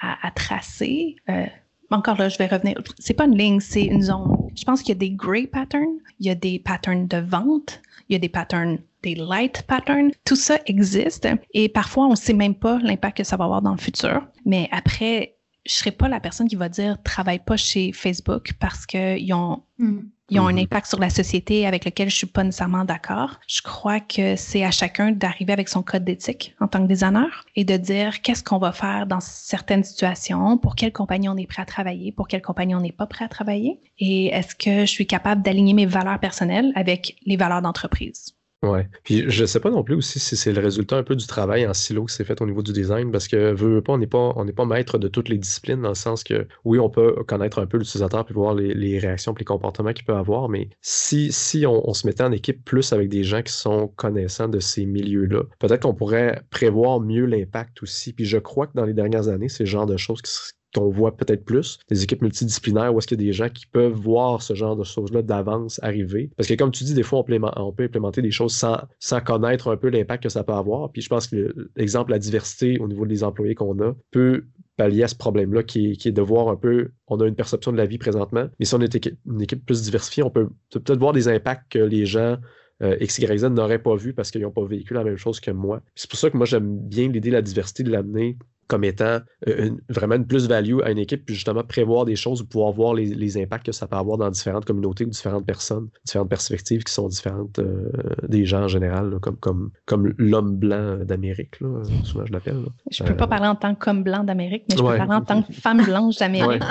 [0.00, 1.16] à, à, tracer.
[1.30, 1.46] Euh,
[1.90, 2.80] encore là, je vais revenir.
[2.98, 4.36] C'est pas une ligne, c'est une zone.
[4.56, 7.80] Je pense qu'il y a des gray patterns, il y a des patterns de vente,
[8.08, 10.10] il y a des patterns, des light patterns.
[10.24, 13.62] Tout ça existe et parfois on ne sait même pas l'impact que ça va avoir
[13.62, 14.26] dans le futur.
[14.44, 18.86] Mais après, je serai pas la personne qui va dire travaille pas chez Facebook parce
[18.86, 20.00] qu'ils ont hmm.
[20.30, 20.62] Ils ont un mm-hmm.
[20.62, 23.38] impact sur la société avec lequel je suis pas nécessairement d'accord.
[23.46, 27.44] Je crois que c'est à chacun d'arriver avec son code d'éthique en tant que designer
[27.56, 31.46] et de dire qu'est-ce qu'on va faire dans certaines situations, pour quelle compagnie on est
[31.46, 34.80] prêt à travailler, pour quelle compagnie on n'est pas prêt à travailler, et est-ce que
[34.80, 38.34] je suis capable d'aligner mes valeurs personnelles avec les valeurs d'entreprise.
[38.64, 38.88] Ouais.
[39.02, 41.66] Puis je sais pas non plus aussi si c'est le résultat un peu du travail
[41.66, 44.06] en silo qui s'est fait au niveau du design, parce que veut, pas, on n'est
[44.06, 46.88] pas, on n'est pas maître de toutes les disciplines, dans le sens que oui, on
[46.88, 50.48] peut connaître un peu l'utilisateur puis voir les, réactions et les comportements qu'il peut avoir,
[50.48, 54.48] mais si, si on, se mettait en équipe plus avec des gens qui sont connaissants
[54.48, 58.12] de ces milieux-là, peut-être qu'on pourrait prévoir mieux l'impact aussi.
[58.12, 60.32] Puis je crois que dans les dernières années, c'est le genre de choses qui,
[60.74, 63.66] qu'on voit peut-être plus, des équipes multidisciplinaires où est-ce qu'il y a des gens qui
[63.66, 66.30] peuvent voir ce genre de choses-là d'avance arriver.
[66.36, 69.70] Parce que comme tu dis, des fois, on peut, implémenter des choses sans, sans connaître
[69.70, 70.90] un peu l'impact que ça peut avoir.
[70.90, 74.44] Puis je pense que l'exemple, la diversité au niveau des employés qu'on a peut
[74.76, 77.76] pallier à ce problème-là qui est, de voir un peu, on a une perception de
[77.76, 78.94] la vie présentement, mais si on est
[79.26, 82.38] une équipe plus diversifiée, on peut peut-être voir des impacts que les gens
[82.82, 85.40] euh, X, Y, Z n'auraient pas vu parce qu'ils n'ont pas vécu la même chose
[85.40, 85.80] que moi.
[85.94, 89.18] C'est pour ça que moi, j'aime bien l'idée de la diversité, de l'amener comme étant
[89.48, 92.94] euh, vraiment une plus-value à une équipe, puis justement prévoir des choses ou pouvoir voir
[92.94, 96.92] les, impacts que ça peut avoir dans différentes communautés ou différentes personnes, différentes perspectives qui
[96.92, 97.90] sont différentes euh,
[98.28, 101.56] des gens en général, comme, comme, comme l'homme blanc d'Amérique,
[102.04, 102.64] souvent je l'appelle.
[102.90, 105.14] Je ne peux pas euh, parler en tant qu'homme blanc d'Amérique, mais je peux parler
[105.14, 106.62] en tant que femme blanche d'Amérique.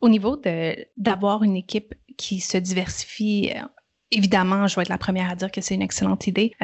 [0.00, 0.40] au niveau
[0.96, 3.52] d'avoir une équipe qui se diversifie,
[4.10, 6.54] évidemment, je vais être la première à dire que c'est une excellente idée.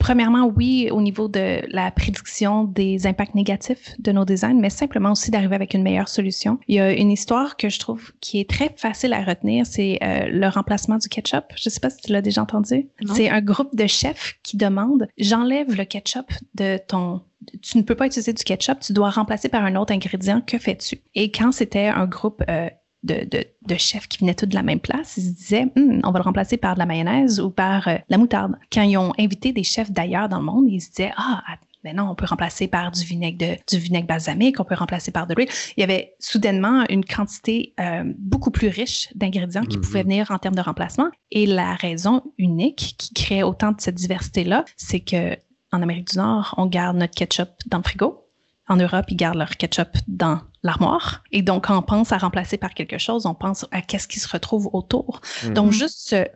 [0.00, 5.12] Premièrement, oui, au niveau de la prédiction des impacts négatifs de nos designs, mais simplement
[5.12, 6.58] aussi d'arriver avec une meilleure solution.
[6.68, 9.98] Il y a une histoire que je trouve qui est très facile à retenir, c'est
[10.02, 11.44] euh, le remplacement du ketchup.
[11.54, 12.88] Je ne sais pas si tu l'as déjà entendu.
[13.14, 17.20] C'est un groupe de chefs qui demande j'enlève le ketchup de ton
[17.62, 20.42] tu ne peux pas utiliser du ketchup, tu dois remplacer par un autre ingrédient.
[20.42, 21.00] Que fais-tu?
[21.14, 22.68] Et quand c'était un groupe euh,
[23.02, 26.00] de, de, de, chefs qui venaient tous de la même place, ils se disaient, hum,
[26.04, 28.56] on va le remplacer par de la mayonnaise ou par euh, la moutarde.
[28.72, 31.42] Quand ils ont invité des chefs d'ailleurs dans le monde, ils se disaient, ah,
[31.82, 35.10] mais non, on peut remplacer par du vinaigre, de, du vinaigre balsamique, on peut remplacer
[35.10, 35.48] par de l'huile.
[35.76, 40.04] Il y avait soudainement une quantité euh, beaucoup plus riche d'ingrédients qui pouvaient mm-hmm.
[40.04, 41.08] venir en termes de remplacement.
[41.30, 45.36] Et la raison unique qui crée autant de cette diversité-là, c'est que
[45.72, 48.26] en Amérique du Nord, on garde notre ketchup dans le frigo.
[48.68, 51.22] En Europe, ils gardent leur ketchup dans l'armoire.
[51.32, 54.20] Et donc, quand on pense à remplacer par quelque chose, on pense à qu'est-ce qui
[54.20, 55.20] se retrouve autour.
[55.44, 55.54] Mhm.
[55.54, 56.26] Donc, juste ce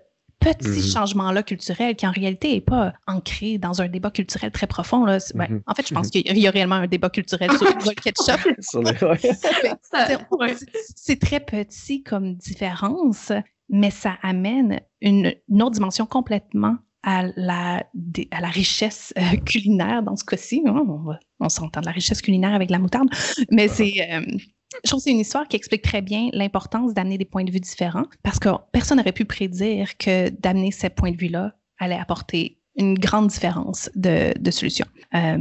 [0.41, 0.93] petit mhm.
[0.93, 5.05] changement-là culturel qui en réalité n'est pas ancré dans un débat culturel très profond.
[5.05, 5.19] Là.
[5.35, 5.63] Ben, mhm.
[5.67, 8.41] En fait, je pense qu'il y a réellement un débat culturel sur le ketchup.
[10.97, 13.33] C'est très petit comme différence,
[13.69, 17.87] mais ça amène une, autre dimension complètement à la,
[18.31, 20.62] à la richesse euh, culinaire dans ce cas-ci.
[20.67, 20.85] Hein.
[20.88, 23.09] On, on s'entend de la richesse culinaire avec la moutarde,
[23.51, 23.93] mais c'est.
[24.11, 24.23] Euh,
[24.83, 27.53] je trouve que c'est une histoire qui explique très bien l'importance d'amener des points de
[27.53, 31.99] vue différents parce que personne n'aurait pu prédire que d'amener ces points de vue-là allait
[31.99, 34.87] apporter une grande différence de, de solution.
[35.14, 35.38] Euh,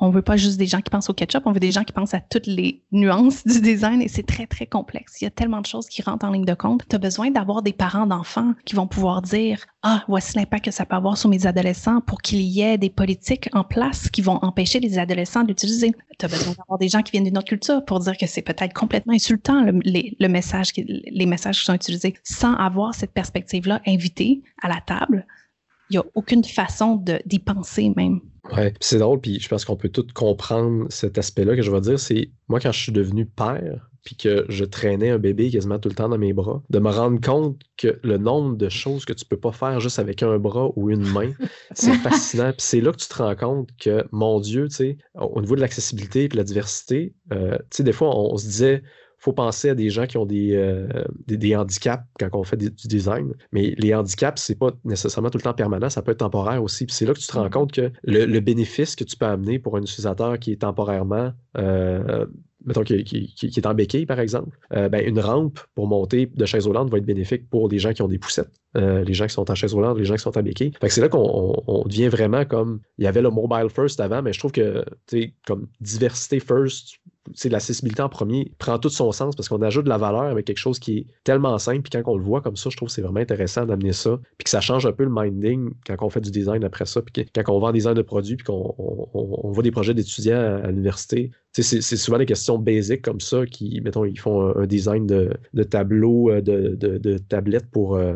[0.00, 1.92] on veut pas juste des gens qui pensent au ketchup, on veut des gens qui
[1.92, 5.20] pensent à toutes les nuances du design et c'est très, très complexe.
[5.20, 6.82] Il y a tellement de choses qui rentrent en ligne de compte.
[6.88, 10.70] Tu as besoin d'avoir des parents d'enfants qui vont pouvoir dire, ah, voici l'impact que
[10.70, 14.22] ça peut avoir sur mes adolescents pour qu'il y ait des politiques en place qui
[14.22, 15.92] vont empêcher les adolescents d'utiliser.
[16.18, 18.42] Tu as besoin d'avoir des gens qui viennent d'une autre culture pour dire que c'est
[18.42, 23.80] peut-être complètement insultant le, le message, les messages qui sont utilisés sans avoir cette perspective-là
[23.86, 25.26] invitée à la table
[25.90, 28.20] il n'y a aucune façon d'y penser même.
[28.52, 31.80] Ouais, c'est drôle, puis je pense qu'on peut tout comprendre cet aspect-là que je vais
[31.80, 31.98] dire.
[32.00, 35.88] C'est moi, quand je suis devenu père, puis que je traînais un bébé quasiment tout
[35.88, 39.12] le temps dans mes bras, de me rendre compte que le nombre de choses que
[39.12, 41.32] tu peux pas faire juste avec un bras ou une main,
[41.74, 42.50] c'est fascinant.
[42.50, 45.54] Puis c'est là que tu te rends compte que, mon Dieu, tu sais, au niveau
[45.54, 48.82] de l'accessibilité et de la diversité, euh, tu sais, des fois, on se disait,
[49.20, 50.88] faut penser à des gens qui ont des, euh,
[51.26, 53.34] des, handicaps quand on fait du design.
[53.52, 56.86] Mais les handicaps, c'est pas nécessairement tout le temps permanent, ça peut être temporaire aussi.
[56.88, 57.50] c'est là que tu te rends mm-hmm.
[57.50, 62.24] compte que le, bénéfice que tu peux amener pour un utilisateur qui est temporairement euh,
[62.64, 66.66] mettons, qui, est en béquille, par exemple, euh, ben, une rampe pour monter de chaise
[66.66, 69.50] roulante va être bénéfique pour des gens qui ont des poussettes, les gens qui sont
[69.50, 70.72] en chaise roulante, les gens qui sont en béquille.
[70.88, 72.80] c'est là qu'on devient vraiment comme.
[72.98, 76.40] Il y avait le mobile first avant, mais je trouve que, tu sais, comme diversité
[76.40, 76.96] first,
[77.44, 80.58] l'accessibilité en premier prend tout son sens parce qu'on ajoute de la valeur avec quelque
[80.58, 81.82] chose qui est tellement simple.
[81.82, 84.18] Puis quand on le voit comme ça, je trouve que c'est vraiment intéressant d'amener ça.
[84.38, 87.02] Puis que ça change un peu le minding quand on fait du design après ça.
[87.02, 90.60] Puis quand on vend des design de produits, puis qu'on on, voit des projets d'étudiants
[90.62, 91.30] à, l'université.
[91.52, 95.62] C'est souvent des questions basiques comme ça qui, mettons, ils font un, design de, de
[95.62, 97.96] tableau, euh, de, de, tablettes pour.
[97.96, 98.14] Euh,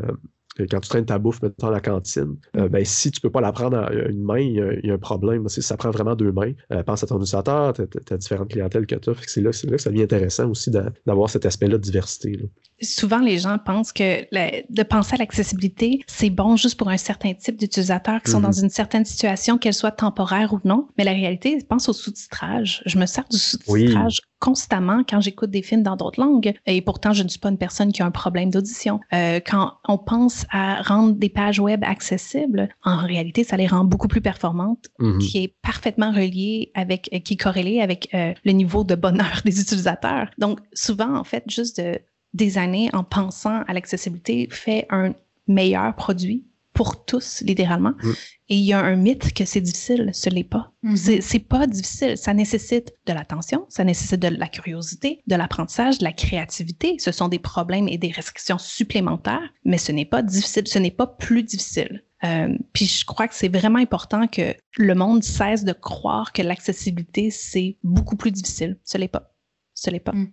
[0.58, 3.40] quand tu traînes ta bouffe, maintenant à la cantine, euh, ben, si tu peux pas
[3.40, 5.48] la prendre à une main, il y, a un problème.
[5.48, 6.52] Ça prend vraiment deux mains.
[6.86, 9.14] pense à ton utilisateur, tu as, différentes clientèles que tu as.
[9.26, 12.38] C'est là, là, que ça devient intéressant aussi d'avoir cet aspect-là de diversité.
[12.80, 17.34] Souvent, les gens pensent que de penser à l'accessibilité, c'est bon juste pour un certain
[17.34, 18.64] type d'utilisateurs qui sont dans mm-hmm.
[18.64, 20.88] une certaine situation, qu'elle soit temporaire ou non.
[20.98, 22.82] Mais la réalité, pense au sous-titrage.
[22.86, 26.52] Je me sers du sous-titrage constamment quand j'écoute des films dans d'autres langues.
[26.66, 29.00] Et pourtant, je ne suis pas une personne qui a un problème d'audition.
[29.14, 33.85] Euh, quand on pense à rendre des pages web accessibles, en réalité, ça les rend
[33.85, 35.18] beaucoup plus performantes, mm-hmm.
[35.18, 39.61] qui est parfaitement relié avec, qui est corrélé avec euh, le niveau de bonheur des
[39.61, 40.30] utilisateurs.
[40.38, 41.98] Donc, souvent, en fait, juste de,
[42.33, 45.14] des années en pensant à l'accessibilité fait un
[45.46, 47.94] meilleur produit pour tous, littéralement.
[48.02, 48.10] Mm.
[48.50, 50.72] Et il y a un mythe que c'est difficile, ce n'est pas.
[50.82, 51.20] Mm-hmm.
[51.22, 52.18] C'est pas difficile.
[52.18, 56.96] Ça nécessite de l'attention, ça nécessite de la curiosité, de l'apprentissage, de la créativité.
[56.98, 60.90] Ce sont des problèmes et des restrictions supplémentaires, mais ce n'est pas difficile, ce n'est
[60.90, 62.04] pas plus difficile.
[62.24, 66.42] Euh, puis je crois que c'est vraiment important que le monde cesse de croire que
[66.42, 68.78] l'accessibilité, c'est beaucoup plus difficile.
[68.84, 69.32] Ce n'est pas.
[69.74, 70.12] Ce n'est pas.
[70.12, 70.32] Mm.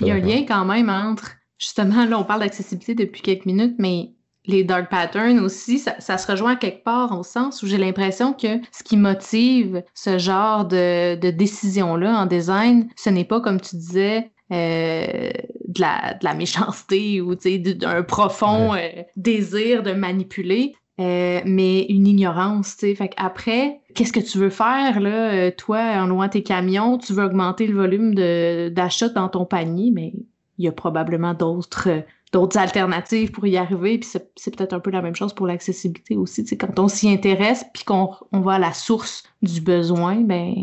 [0.00, 3.46] Il y a un lien quand même entre, justement, là, on parle d'accessibilité depuis quelques
[3.46, 4.12] minutes, mais
[4.46, 8.58] les dark patterns aussi, ça, se rejoint quelque part au sens où j'ai l'impression que
[8.72, 13.76] ce qui motive ce genre de, de décision-là en design, ce n'est pas, comme tu
[13.76, 15.30] disais, euh,
[15.68, 22.06] de, la, de, la, méchanceté ou d'un profond euh, désir de manipuler, euh, mais une
[22.06, 22.74] ignorance.
[22.74, 27.24] Fait après, qu'est-ce que tu veux faire, là, toi, en louant tes camions, tu veux
[27.24, 28.14] augmenter le volume
[28.70, 30.12] d'achat dans ton panier, mais
[30.58, 31.88] il y a probablement d'autres
[32.32, 33.98] d'autres alternatives pour y arriver.
[33.98, 36.44] Puis c'est peut-être un peu la même chose pour l'accessibilité aussi.
[36.56, 40.54] quand on s'y intéresse puis qu'on on va à la source du besoin, ben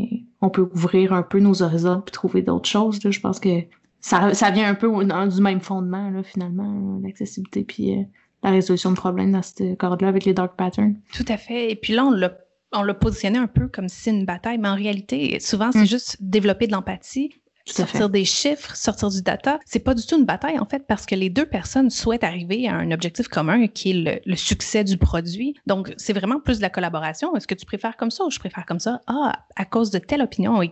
[0.41, 3.03] on peut ouvrir un peu nos horizons puis trouver d'autres choses.
[3.03, 3.11] Là.
[3.11, 3.61] Je pense que
[4.01, 8.03] ça, ça vient un peu du même fondement, là, finalement, l'accessibilité puis euh,
[8.43, 10.95] la résolution de problèmes dans ce cadre-là avec les dark patterns.
[11.13, 11.71] Tout à fait.
[11.71, 12.31] Et puis là, on l'a
[12.71, 15.81] on l'a positionné un peu comme si c'est une bataille, mais en réalité, souvent, c'est
[15.81, 15.87] mm.
[15.87, 17.38] juste développer de l'empathie
[17.71, 21.05] sortir des chiffres, sortir du data, c'est pas du tout une bataille en fait parce
[21.05, 24.97] que les deux personnes souhaitent arriver à un objectif commun qui est le, succès du
[24.97, 25.55] produit.
[25.67, 27.35] Donc c'est vraiment plus de la collaboration.
[27.35, 29.01] Est-ce que tu préfères comme ça ou je préfère comme ça?
[29.07, 30.71] Ah, à cause de telle opinion et,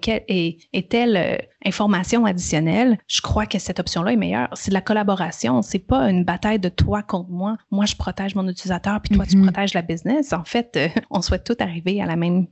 [0.74, 4.50] et, telle euh, information additionnelle, je crois que cette option-là est meilleure.
[4.54, 5.62] C'est de la collaboration.
[5.62, 7.58] C'est pas une bataille de toi contre moi.
[7.72, 9.44] Moi je protège mon utilisateur puis toi tu mm-hmm.
[9.44, 10.34] protèges la business.
[10.34, 12.48] En fait, euh, on souhaite tout arriver à la même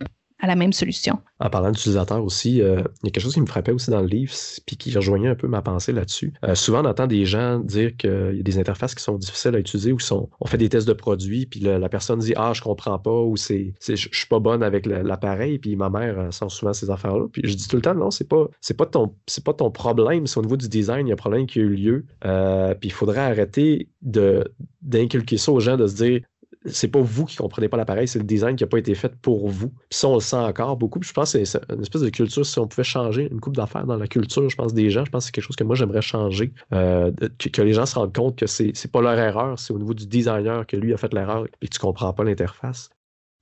[0.46, 1.20] la même solution.
[1.40, 4.02] En parlant d'utilisateur aussi, euh, il y a quelque chose qui me frappait aussi dans
[4.02, 4.34] le livre,
[4.66, 6.34] puis qui rejoignait un peu ma pensée là-dessus.
[6.44, 9.56] Euh, souvent, on entend des gens dire qu'il y a des interfaces qui sont difficiles
[9.56, 12.54] à utiliser ou sont, on fait des tests de produits, puis la, personne dit Ah,
[12.54, 16.32] je comprends pas, ou c'est, je suis pas bonne avec l'appareil, puis ma mère euh,
[16.32, 17.26] sent souvent ces affaires-là.
[17.32, 19.72] Puis je dis tout le temps, non, c'est pas, c'est pas ton, c'est pas ton
[19.72, 22.06] problème, c'est au niveau du design, il y a un problème qui a eu lieu.
[22.22, 26.22] puis il faudrait arrêter d'inculquer ça aux gens, de se dire
[26.66, 29.16] c'est pas vous qui comprenez pas l'appareil, c'est le design qui n'a pas été fait
[29.16, 29.70] pour vous.
[29.70, 31.00] Puis ça, on le sent encore beaucoup.
[31.00, 33.56] Puis je pense que c'est une espèce de culture, si on pouvait changer une coupe
[33.56, 35.64] d'affaires dans la culture, je pense, des gens, je pense que c'est quelque chose que
[35.64, 36.54] moi, j'aimerais changer.
[36.74, 39.80] Euh, que, les gens se rendent compte que c'est, c'est pas leur erreur, c'est au
[39.80, 42.90] niveau du designer que lui a fait l'erreur et que tu comprends pas l'interface.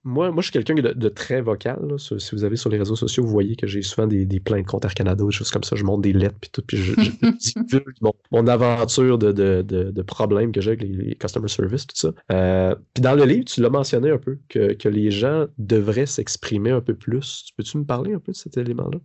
[0.05, 1.79] Moi, moi, je suis quelqu'un de, très vocal.
[1.97, 4.65] Si vous avez sur les réseaux sociaux, vous voyez que j'ai souvent des, des plaintes
[4.65, 5.77] contre Air Canada, des choses comme ça.
[5.77, 7.79] Je monte des lettres, puis tout, puis je, je,
[8.31, 12.11] mon, aventure de, de, de, problèmes que j'ai avec les, customer service, tout ça.
[12.33, 16.05] Euh, puis dans le livre, tu l'as mentionné un peu, que, que les gens devraient
[16.05, 17.45] s'exprimer un peu plus.
[17.55, 18.99] Peux-tu me parler un peu de cet élément-là?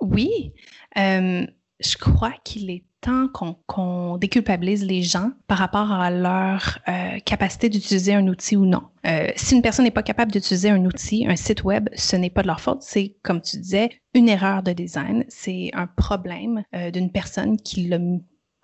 [0.00, 0.52] Oui.
[0.96, 1.44] Euh,
[1.80, 3.28] je crois qu'il est temps
[3.66, 8.82] qu'on déculpabilise les gens par rapport à leur euh, capacité d'utiliser un outil ou non.
[9.06, 12.30] Euh, si une personne n'est pas capable d'utiliser un outil, un site web, ce n'est
[12.30, 12.82] pas de leur faute.
[12.82, 15.24] C'est, comme tu disais, une erreur de design.
[15.28, 17.88] C'est un problème euh, d'une personne qui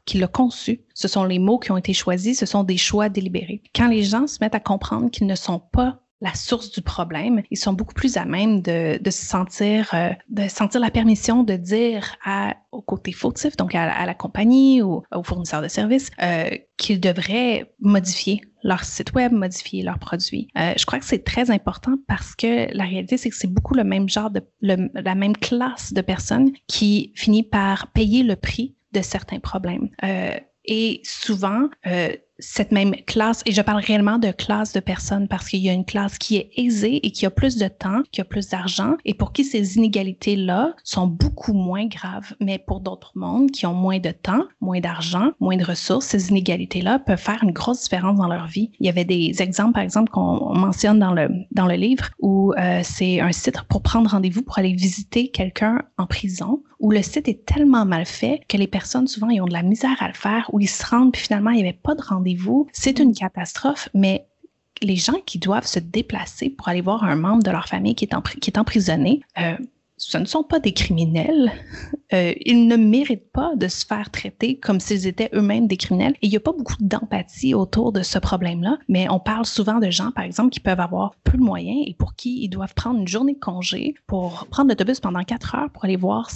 [0.06, 0.84] qui l'a conçu.
[0.92, 3.62] Ce sont les mots qui ont été choisis, ce sont des choix délibérés.
[3.74, 7.42] Quand les gens se mettent à comprendre qu'ils ne sont pas la source du problème,
[7.50, 11.54] ils sont beaucoup plus à même de, se sentir, euh, de sentir la permission de
[11.54, 16.50] dire à, au côté fautif, donc à, la compagnie ou au fournisseur de services, euh,
[16.76, 20.48] qu'ils devraient modifier leur site web, modifier leurs produits.
[20.56, 23.74] Euh, je crois que c'est très important parce que la réalité, c'est que c'est beaucoup
[23.74, 28.74] le même genre de, la même classe de personnes qui finit par payer le prix
[28.92, 29.90] de certains problèmes.
[30.64, 31.68] Et souvent,
[32.44, 35.72] cette même classe, et je parle réellement de classe de personnes parce qu'il y a
[35.72, 38.94] une classe qui est aisée et qui a plus de temps, qui a plus d'argent,
[39.04, 42.34] et pour qui ces inégalités-là sont beaucoup moins graves.
[42.40, 46.30] Mais pour d'autres mondes qui ont moins de temps, moins d'argent, moins de ressources, ces
[46.30, 48.70] inégalités-là peuvent faire une grosse différence dans leur vie.
[48.80, 52.52] Il y avait des exemples, par exemple, qu'on mentionne dans le, dans le livre, où
[52.58, 57.02] euh, c'est un site pour prendre rendez-vous pour aller visiter quelqu'un en prison, où le
[57.02, 60.08] site est tellement mal fait que les personnes, souvent, ils ont de la misère à
[60.08, 62.33] le faire, où ils se rendent, puis finalement, il n'y avait pas de rendez
[62.72, 64.26] c'est une catastrophe, mais
[64.82, 68.04] les gens qui doivent se déplacer pour aller voir un membre de leur famille qui
[68.04, 69.56] est, qui est emprisonné, euh,
[70.06, 71.50] ce ne sont pas des criminels.
[72.12, 76.12] Euh, ils ne méritent pas de se faire traiter comme s'ils étaient eux-mêmes des criminels.
[76.20, 79.78] Et il n'y a pas beaucoup d'empathie autour de ce problème-là, mais on parle souvent
[79.78, 82.74] de gens, par exemple, qui peuvent avoir peu de moyens et pour qui ils doivent
[82.74, 86.30] prendre une journée de congé pour prendre l'autobus pendant quatre heures pour aller voir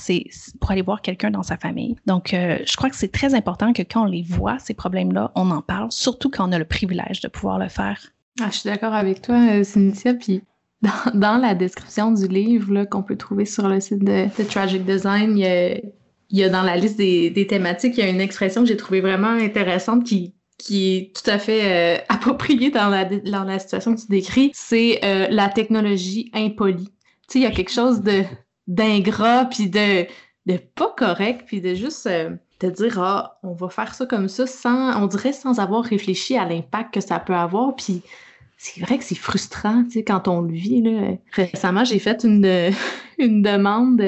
[0.61, 1.97] pour aller voir quelqu'un dans sa famille.
[2.07, 5.31] Donc, euh, je crois que c'est très important que quand on les voit, ces problèmes-là,
[5.35, 8.01] on en parle, surtout quand on a le privilège de pouvoir le faire.
[8.41, 10.15] Ah, je suis d'accord avec toi, euh, Cynthia.
[10.15, 10.43] Puis
[10.83, 15.93] dans, la description du livre qu'on peut trouver sur le site de, Tragic Design, il
[16.31, 19.01] y, a, dans la liste des, thématiques, il y a une expression que j'ai trouvée
[19.01, 20.35] vraiment intéressante qui,
[20.71, 25.01] est tout à fait euh, appropriée dans la, dans la situation que tu décris, c'est
[25.05, 26.93] euh, la technologie impolie.
[27.29, 28.23] Tu sais, il y a quelque chose de
[28.69, 30.07] d'ingrat, puis de,
[30.45, 34.29] de pas correct, puis de juste euh, te dire, ah, on va faire ça comme
[34.29, 38.03] ça, sans, on dirait sans avoir réfléchi à l'impact que ça peut avoir, puis
[38.61, 40.83] c'est vrai que c'est frustrant, tu quand on le vit.
[40.83, 41.13] Là.
[41.33, 42.43] Récemment, j'ai fait une,
[43.19, 43.99] demande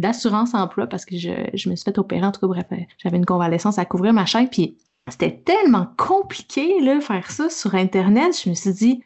[0.00, 2.26] d'assurance emploi parce que je, me suis fait opérer.
[2.26, 4.46] En tout cas, bref, euh, j'avais une convalescence à couvrir, machin.
[4.46, 4.76] Puis
[5.08, 8.42] c'était tellement compliqué, là, faire ça sur Internet.
[8.44, 9.04] Je me suis dit,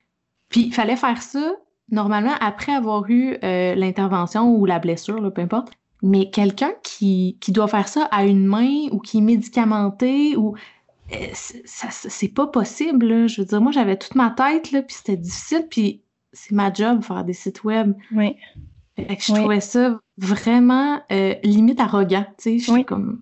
[0.48, 1.56] puis il fallait faire ça,
[1.90, 5.72] normalement, après avoir eu euh, l'intervention ou la blessure, peu importe.
[6.02, 10.54] Mais quelqu'un qui, qui doit faire ça à une main ou qui est médicamenté ou
[11.12, 13.28] euh, c'est pas possible.
[13.28, 16.72] Je veux dire, moi, j'avais toute ma tête, là, puis c'était difficile, puis c'est ma
[16.72, 17.94] job, faire des sites web.
[18.12, 18.36] Oui.
[18.98, 22.84] je trouvais ça vraiment euh, limite arrogant, tu sais.
[22.84, 23.20] comme...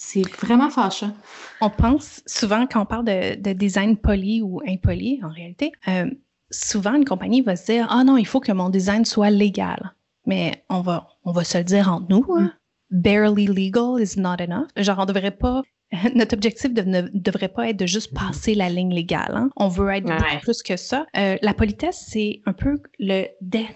[0.00, 1.12] C'est vraiment fâchant.
[1.60, 6.08] On pense souvent, quand on parle de, design poli ou impoli, en réalité, euh,
[6.52, 9.94] souvent une compagnie va se dire «Ah non, il faut que mon design soit légal.»
[10.26, 12.52] Mais on va, on va se le dire entre nous, hein.
[12.92, 14.68] barely legal is not enough.
[14.76, 15.62] Genre, on devrait pas
[16.14, 19.32] notre objectif ne devrait pas être de juste passer la ligne légale.
[19.34, 19.50] Hein.
[19.56, 21.06] On veut être plus que ça.
[21.16, 23.26] Euh, la politesse, c'est un peu le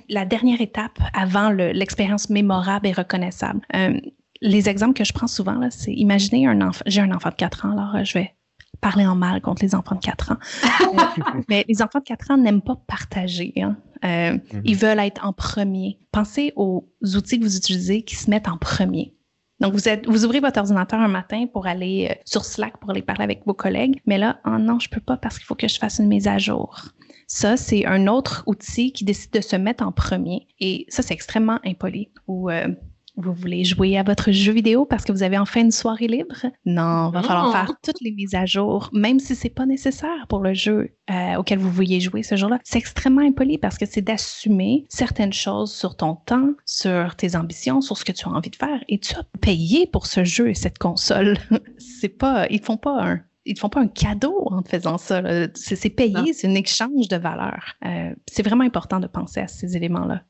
[0.09, 3.61] la dernière étape avant l'expérience mémorable et reconnaissable.
[3.75, 3.98] Euh,
[4.42, 7.66] les exemples que je prends souvent, c'est imaginez un enfant, j'ai un enfant de 4
[7.66, 8.35] ans, alors euh, je vais
[8.81, 10.37] parler en mal contre les enfants de 4 ans.
[11.48, 13.55] mais les enfants de 4 ans n'aiment pas partager.
[13.57, 13.77] Hein.
[14.03, 14.62] Mm-hmm.
[14.64, 15.98] Ils veulent être en premier.
[16.11, 19.14] Pensez aux outils que vous utilisez qui se mettent en premier.
[19.62, 22.90] Donc, vous, êtes, vous ouvrez votre ordinateur un matin pour aller euh, sur Slack pour
[22.90, 25.55] aller parler avec vos collègues, mais là, oh non, je peux pas parce qu'il faut
[25.55, 26.83] que je fasse une mise à jour.
[27.29, 30.48] Ça, c'est un autre outil qui décide de se mettre en premier.
[30.59, 32.11] Et ça, c'est extrêmement impoli.
[32.27, 32.68] Ou euh,
[33.16, 36.46] vous voulez jouer à votre jeu vidéo parce que vous avez enfin une soirée libre?
[36.64, 40.27] Non, il va falloir faire toutes les mises à jour, même si c'est pas nécessaire
[40.29, 42.59] pour le jeu euh, auquel vous vouliez jouer ce jour-là.
[42.64, 47.81] C'est extrêmement impoli parce que c'est d'assumer certaines choses sur ton temps, sur tes ambitions,
[47.81, 48.83] sur ce que tu as envie de faire.
[48.88, 51.37] Et tu as payé pour ce jeu et cette console.
[51.79, 54.98] c'est pas, ils font pas un ils te font pas un cadeau en te faisant
[54.98, 55.20] ça.
[55.55, 57.75] C'est payé, c'est un échange de valeur.
[57.85, 60.22] Euh, c'est vraiment important de penser à ces éléments-là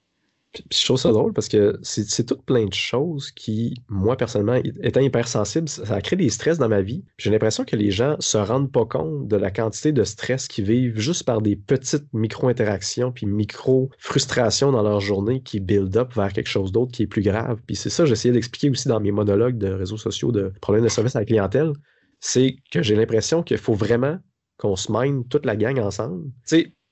[0.71, 5.01] je trouve ça drôle parce que c'est tout plein de choses qui, moi personnellement, étant
[5.01, 7.05] hypersensible, ça, a créé des stress dans ma vie.
[7.19, 10.65] J'ai l'impression que les gens se rendent pas compte de la quantité de stress qu'ils
[10.65, 16.33] vivent juste par des petites micro-interactions puis micro-frustrations dans leur journée qui build up vers
[16.33, 17.61] quelque chose d'autre qui est plus grave.
[17.67, 20.88] Puis c'est ça, j'essayais d'expliquer aussi dans mes monologues de réseaux sociaux de problèmes de
[20.88, 21.73] service à la clientèle.
[22.21, 24.19] C'est que j'ai l'impression qu'il faut vraiment
[24.59, 26.31] qu'on se mine toute la gang ensemble.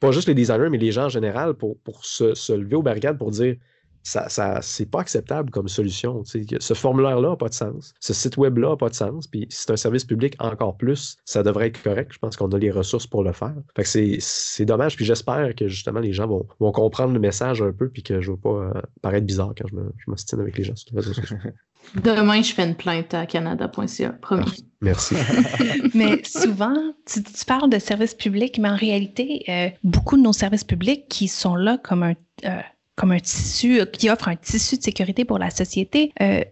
[0.01, 2.83] Pas juste les designers, mais les gens en général, pour, pour se, se lever aux
[2.83, 3.57] barricades pour dire
[4.03, 6.23] ça, ça c'est pas acceptable comme solution.
[6.25, 7.95] Ce formulaire-là n'a pas de sens.
[8.01, 9.27] Ce site web-là n'a pas de sens.
[9.27, 12.13] Puis si c'est un service public, encore plus, ça devrait être correct.
[12.13, 13.55] Je pense qu'on a les ressources pour le faire.
[13.77, 14.97] Fait que c'est dommage.
[14.97, 17.89] Puis j'espère que justement les gens vont, vont, comprendre le message un peu.
[17.89, 20.65] Puis que je ne vais pas euh, paraître bizarre quand je m'ostine me, avec les
[20.65, 21.37] gens sur les réseaux sociaux.
[21.95, 24.45] Demain, je fais une plainte à canada.ca, promis.
[24.47, 25.15] Ah, merci.
[25.95, 30.63] mais souvent, tu, parles de services publics, mais en réalité, euh, beaucoup de nos services
[30.63, 32.61] publics qui sont là comme un, euh,
[32.97, 36.43] comme un tissu, qui offrent un tissu de sécurité pour la société, euh,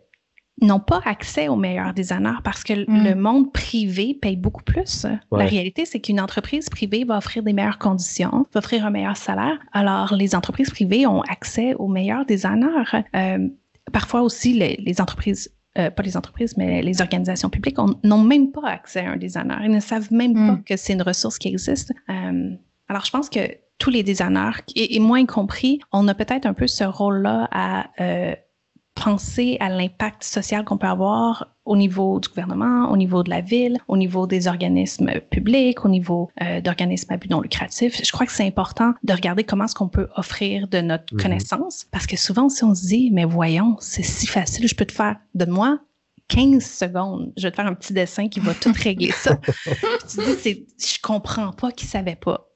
[0.61, 3.05] n'ont pas accès aux meilleurs designers parce que mm.
[3.05, 5.07] le monde privé paye beaucoup plus.
[5.31, 9.17] La réalité, c'est qu'une entreprise privée va offrir des meilleures conditions, va offrir un meilleur
[9.17, 9.59] salaire.
[9.73, 13.05] Alors, les entreprises privées ont accès aux meilleurs designers
[13.91, 18.69] parfois aussi, les, entreprises, euh, pas les entreprises, mais les organisations publiques n'ont même pas
[18.69, 19.61] accès à un designer.
[19.63, 20.65] Ils ne savent même pas hmm.
[20.65, 21.93] que c'est une ressource qui existe.
[22.09, 22.51] Euh,
[22.89, 23.41] alors, je pense que
[23.79, 27.49] tous les designers, et, et moi y compris, on a peut-être un peu ce rôle-là
[27.53, 28.35] à euh,
[28.95, 33.41] penser à l'impact social qu'on peut avoir au niveau du gouvernement, au niveau de la
[33.41, 38.01] ville, au niveau des organismes publics, au niveau euh, d'organismes à but non lucratif.
[38.03, 41.23] Je crois que c'est important de regarder comment est-ce qu'on peut offrir de notre mhm.
[41.23, 44.87] connaissance, parce que souvent, si on se dit, mais voyons, c'est si facile, je peux
[44.87, 45.79] te faire, donne-moi
[46.29, 49.37] 15 secondes, je vais te faire un petit dessin qui va tout régler ça.
[50.11, 52.49] tu dis, je comprends pas qu'ils savaient pas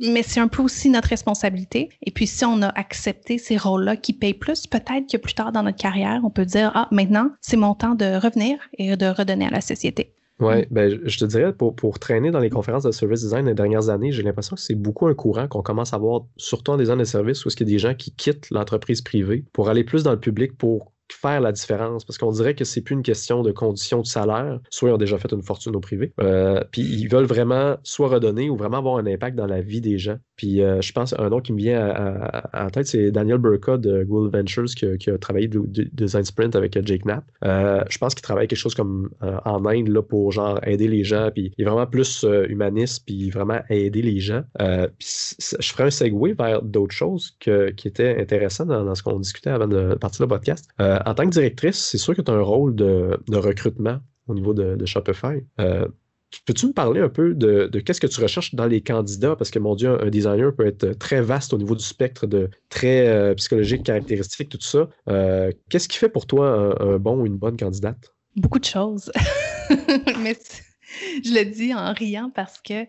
[0.00, 1.90] mais c'est un peu aussi notre responsabilité.
[2.02, 5.52] Et puis, si on a accepté ces rôles-là qui payent plus, peut-être que plus tard
[5.52, 9.06] dans notre carrière, on peut dire, ah, maintenant, c'est mon temps de revenir et de
[9.06, 10.14] redonner à la société.
[10.40, 13.88] Oui, ben, je te dirais, pour, traîner dans les conférences de service design les dernières
[13.88, 16.98] années, j'ai l'impression que c'est beaucoup un courant qu'on commence à voir, surtout en design
[16.98, 19.82] de service, où est-ce qu'il y a des gens qui quittent l'entreprise privée pour aller
[19.82, 23.02] plus dans le public pour faire la différence parce qu'on dirait que c'est plus une
[23.02, 24.60] question de conditions de salaire.
[24.70, 28.08] Soit ils ont déjà fait une fortune au privé, euh, puis ils veulent vraiment soit
[28.08, 30.16] redonner ou vraiment avoir un impact dans la vie des gens.
[30.36, 33.76] Puis euh, je pense un nom qui me vient à, la tête, c'est Daniel Burka
[33.76, 35.60] de Google Ventures qui, a travaillé de,
[35.92, 37.24] Design Sprint avec euh, Jake Knapp.
[37.42, 41.30] je pense qu'il travaille quelque chose comme en Inde là, pour genre aider les gens.
[41.32, 44.42] Puis il est vraiment plus humaniste, puis vraiment aider les gens.
[44.58, 45.08] puis
[45.60, 49.68] je ferai un segue vers d'autres choses qui étaient intéressantes dans, ce qu'on discutait avant
[49.68, 50.68] de partir le podcast
[51.04, 54.54] en tant que directrice, c'est sûr que tu as un rôle de, recrutement au niveau
[54.54, 55.44] de, Shopify.
[55.60, 55.86] Euh,
[56.44, 59.36] peux-tu me parler un peu de, qu'est-ce que tu recherches dans les candidats?
[59.36, 62.50] Parce que, mon Dieu, un designer peut être très vaste au niveau du spectre de
[62.68, 64.88] très euh, psychologique, caractéristique, tout ça.
[65.08, 68.14] Euh, qu'est-ce qui fait pour toi un, bon ou une bonne candidate?
[68.36, 69.10] Beaucoup de choses.
[70.22, 70.36] Mais
[71.24, 72.84] je le dis en riant parce que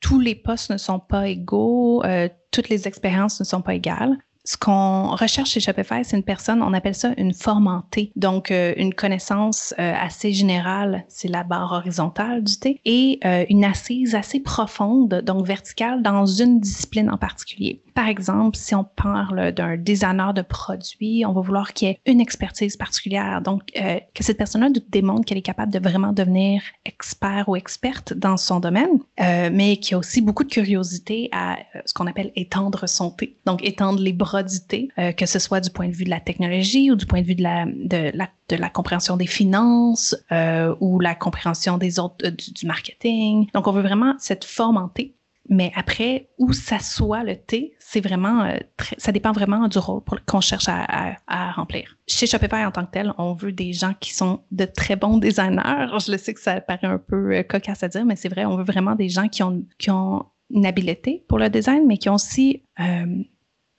[0.00, 2.02] tous les postes ne sont pas égaux,
[2.50, 6.62] toutes les expériences ne sont pas égales ce qu'on recherche chez Shopify, c'est une personne,
[6.62, 8.12] on appelle ça une formentée.
[8.14, 13.46] Donc, euh, une connaissance euh, assez générale, c'est la barre horizontale du T, et euh,
[13.48, 17.80] une assise assez profonde, donc verticale, dans une discipline en particulier.
[17.94, 22.00] Par exemple, si on parle d'un designer de produits, on va vouloir qu'il y ait
[22.04, 23.40] une expertise particulière.
[23.40, 28.36] Donc, que cette personne-là démontre qu'elle est capable de vraiment devenir expert ou experte dans
[28.36, 33.12] son domaine, mais qui a aussi beaucoup de curiosité à ce qu'on appelle étendre son
[33.12, 33.36] T.
[33.46, 36.90] Donc, étendre les bras euh, que ce soit du point de vue de la technologie
[36.90, 41.14] ou du point de vue de la, de la, compréhension des finances euh, ou la
[41.14, 43.48] compréhension des autres, euh, du, marketing.
[43.54, 45.14] Donc, on veut vraiment cette forme en T.
[45.50, 50.00] Mais après, où ça soit le T, c'est vraiment, très, ça dépend vraiment du rôle
[50.26, 51.98] qu'on cherche à, remplir.
[52.06, 55.18] Chez Shopify en tant que tel, on veut des gens qui sont de très bons
[55.18, 55.88] designers.
[55.98, 58.56] Je le sais que ça paraît un peu cocasse à dire, mais c'est vrai, on
[58.56, 62.08] veut vraiment des gens qui ont, qui ont une habileté pour le design, mais qui
[62.08, 62.62] ont aussi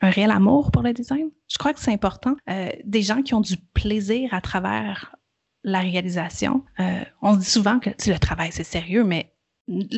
[0.06, 1.30] un réel amour pour le design.
[1.48, 2.36] Je crois que c'est important.
[2.50, 5.16] Euh, des gens qui ont du plaisir à travers
[5.64, 6.64] la réalisation.
[6.80, 9.34] Euh, on se dit souvent que le travail, c'est sérieux, mais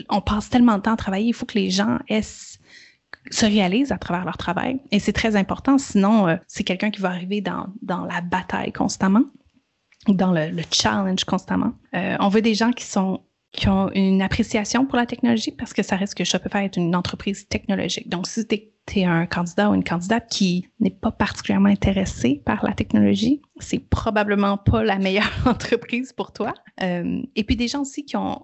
[0.09, 3.97] on passe tellement de temps à travailler, il faut que les gens se réalisent à
[3.97, 4.79] travers leur travail.
[4.91, 8.71] Et c'est très important, sinon euh, c'est quelqu'un qui va arriver dans, dans la bataille
[8.71, 9.25] constamment,
[10.07, 11.73] dans le, le challenge constamment.
[11.93, 15.81] on veut des gens qui sont qui ont une appréciation pour la technologie parce que
[15.81, 18.07] ça reste que Shopify est une entreprise technologique.
[18.07, 18.59] Donc, si tu
[18.95, 24.57] un candidat ou une candidate qui n'est pas particulièrement intéressé par la technologie, c'est probablement
[24.57, 26.53] pas la meilleure entreprise pour toi.
[26.81, 28.43] Euh, et puis des gens aussi qui ont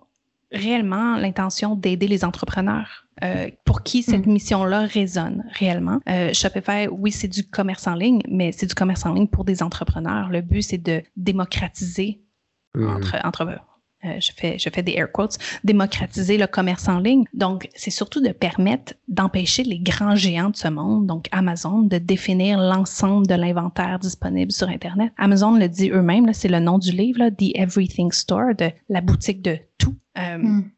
[0.51, 3.05] réellement l'intention d'aider les entrepreneurs.
[3.23, 4.31] Euh, pour qui cette mm.
[4.31, 5.99] mission-là résonne réellement.
[6.09, 9.45] Euh, Shopify, oui, c'est du commerce en ligne, mais c'est du commerce en ligne pour
[9.45, 10.29] des entrepreneurs.
[10.29, 12.21] Le but, c'est de démocratiser
[12.75, 12.87] mm.
[12.87, 13.45] entre, entre
[14.05, 17.25] euh, je, fais, je fais des air quotes, démocratiser le commerce en ligne.
[17.33, 21.97] Donc, c'est surtout de permettre d'empêcher les grands géants de ce monde, donc Amazon, de
[21.97, 25.11] définir l'ensemble de l'inventaire disponible sur Internet.
[25.17, 29.01] Amazon le dit eux-mêmes, c'est le nom du livre, là, The Everything Store, de la
[29.01, 29.95] boutique de tout.
[30.17, 30.71] Euh, mm.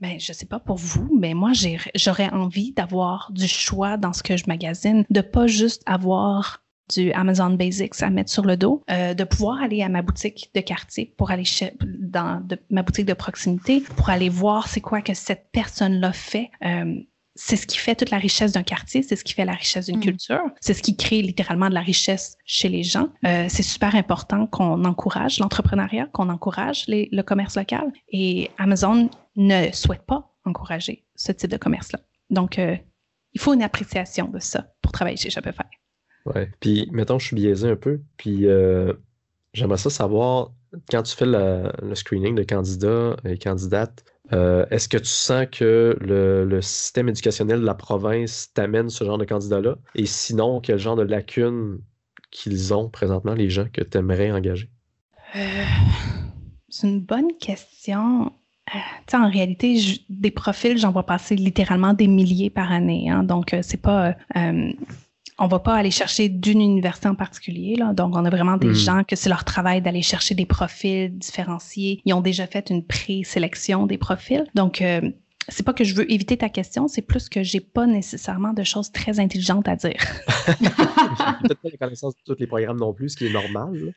[0.00, 1.52] Ben, je sais pas pour vous, mais moi,
[1.94, 6.61] j'aurais envie d'avoir du choix dans ce que je magasine, de pas juste avoir
[6.94, 10.50] du Amazon Basics à mettre sur le dos, euh, de pouvoir aller à ma boutique
[10.54, 11.44] de quartier pour aller
[11.80, 16.50] dans ma boutique de proximité pour aller voir c'est quoi que cette personne-là fait.
[16.64, 16.94] Euh,
[17.34, 19.86] c'est ce qui fait toute la richesse d'un quartier, c'est ce qui fait la richesse
[19.86, 20.02] d'une mm.
[20.02, 23.08] culture, c'est ce qui crée littéralement de la richesse chez les gens.
[23.24, 27.90] Euh, c'est super important qu'on encourage l'entrepreneuriat, qu'on encourage le commerce local.
[28.10, 32.00] Et Amazon ne souhaite pas encourager ce type de commerce-là.
[32.28, 35.64] Donc, il faut une appréciation de ça pour travailler chez Shopify.
[36.26, 36.50] Ouais.
[36.60, 38.00] Puis, mettons, je suis biaisé un peu.
[38.16, 38.92] Puis, euh,
[39.54, 40.52] j'aimerais ça savoir,
[40.90, 45.96] quand tu fais le screening de candidats et candidates, euh, est-ce que tu sens que
[46.00, 49.76] le, système éducationnel de la province t'amène ce genre de candidats-là?
[49.94, 51.80] Et sinon, quel genre de lacunes
[52.30, 54.70] qu'ils ont présentement, les gens que tu aimerais engager?
[55.36, 55.64] Euh,
[56.68, 58.32] c'est une bonne question.
[59.12, 63.10] en réalité, des profils, j'en vois passer littéralement des milliers par année.
[63.10, 63.24] Hein.
[63.24, 64.16] donc, c'est pas
[65.42, 67.74] on va pas aller chercher d'une université en particulier.
[67.74, 67.92] Là.
[67.92, 68.74] Donc, on a vraiment des hmm.
[68.74, 72.00] gens que c'est leur travail d'aller chercher des profils différenciés.
[72.04, 74.44] Ils ont déjà fait une présélection des profils.
[74.54, 75.00] Donc, euh,
[75.48, 78.62] c'est pas que je veux éviter ta question, c'est plus que j'ai pas nécessairement de
[78.62, 79.96] choses très intelligentes à dire.
[80.46, 83.92] peut-être pas la connaissance de tous les programmes non plus, ce qui est normal.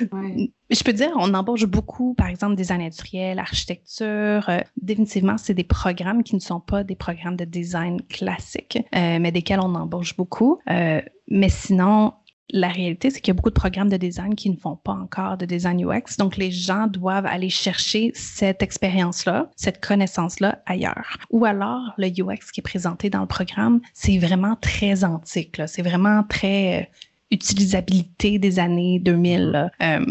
[0.00, 4.48] Je peux dire, on embauche beaucoup, par exemple, design industriel, architecture.
[4.48, 9.18] Euh, définitivement, c'est des programmes qui ne sont pas des programmes de design classiques, euh,
[9.20, 10.60] mais desquels on embauche beaucoup.
[10.70, 12.12] Euh, mais sinon,
[12.50, 14.92] la réalité, c'est qu'il y a beaucoup de programmes de design qui ne font pas
[14.92, 16.16] encore de design UX.
[16.18, 21.18] Donc, les gens doivent aller chercher cette expérience-là, cette connaissance-là ailleurs.
[21.30, 25.60] Ou alors, le UX qui est présenté dans le programme, c'est vraiment très antique.
[25.66, 26.90] C'est vraiment très
[27.30, 30.06] utilisabilité des années 2000, euh,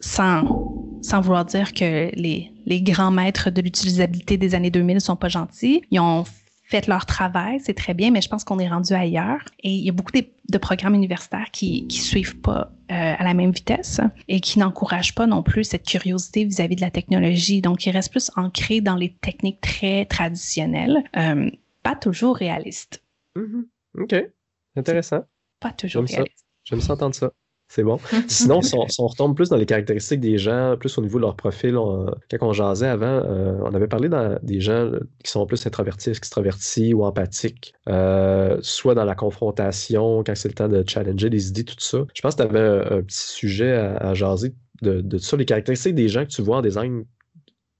[0.00, 5.16] sans, sans vouloir dire que les, les grands maîtres de l'utilisabilité des années 2000 sont
[5.16, 5.82] pas gentils.
[5.92, 6.24] Ils ont
[6.68, 9.40] fait leur travail, c'est très bien, mais je pense qu'on est rendu ailleurs.
[9.60, 13.34] Et il y a beaucoup de, programmes universitaires qui qui suivent pas euh, à la
[13.34, 17.60] même vitesse et qui n'encouragent pas non plus cette curiosité vis-à-vis de la technologie.
[17.60, 21.50] Donc, ils restent plus ancrés dans les techniques très traditionnelles, euh,
[21.82, 23.02] pas toujours réalistes.
[23.36, 24.02] Mm-hmm.
[24.02, 24.14] OK,
[24.76, 25.24] intéressant.
[25.60, 26.04] Pas toujours
[26.64, 27.30] J'aime ça entendre ça.
[27.68, 27.98] C'est bon.
[28.28, 31.36] Sinon, si on, retombe plus dans les caractéristiques des gens, plus au niveau de leur
[31.36, 34.08] profil, quand on jasait avant, euh, on avait parlé
[34.42, 34.90] des gens
[35.24, 40.54] qui sont plus introvertis, extravertis ou empathiques, euh, soit dans la confrontation, quand c'est le
[40.54, 41.98] temps de challenger les idées, tout ça.
[42.14, 45.94] Je pense que tu avais un, petit sujet à, jaser de, de, ça, les caractéristiques
[45.94, 47.04] des gens que tu vois en design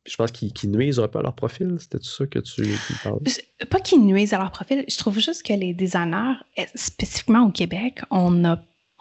[0.07, 1.77] je pense qu'ils nuisent un peu à leur profil.
[1.81, 2.63] C'était ça que tu,
[3.03, 3.19] parles?
[3.69, 4.85] Pas qu'ils nuisent à leur profil.
[4.89, 8.45] Je trouve juste que les designers, eh, spécifiquement au Québec, on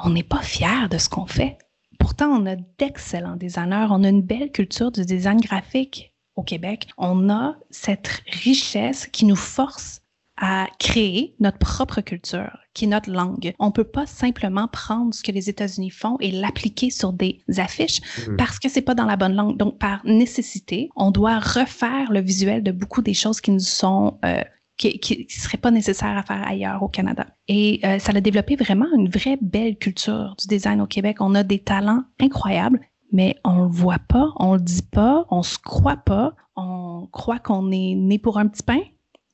[0.10, 1.58] n'est pas fiers de ce qu'on fait.
[2.00, 3.88] Pourtant, on a d'excellents designers.
[3.90, 6.88] On a une belle culture du design graphique au Québec.
[6.98, 10.02] On a cette richesse qui nous force
[10.38, 13.54] à créer notre propre culture, qui est notre langue.
[13.58, 18.02] On peut pas simplement prendre ce que les États-Unis font et l'appliquer sur des affiches
[18.28, 18.36] mm.
[18.36, 19.56] parce que c'est pas dans la bonne langue.
[19.56, 24.20] Donc, par nécessité, on doit refaire le visuel de beaucoup des choses qui nous sont
[24.26, 24.42] euh,
[24.78, 27.28] qui, qui, seraient pas nécessaires à faire ailleurs au Canada.
[27.48, 31.18] Et euh, ça a développé vraiment une vraie belle culture du design au Québec.
[31.22, 35.44] On a des talents incroyables, mais on le voit pas, on le dit pas, on
[35.44, 38.82] se croit pas, on croit qu'on est né pour un petit pain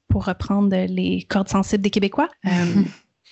[0.07, 2.29] pour reprendre les cordes sensibles des Québécois.
[2.47, 2.83] Euh,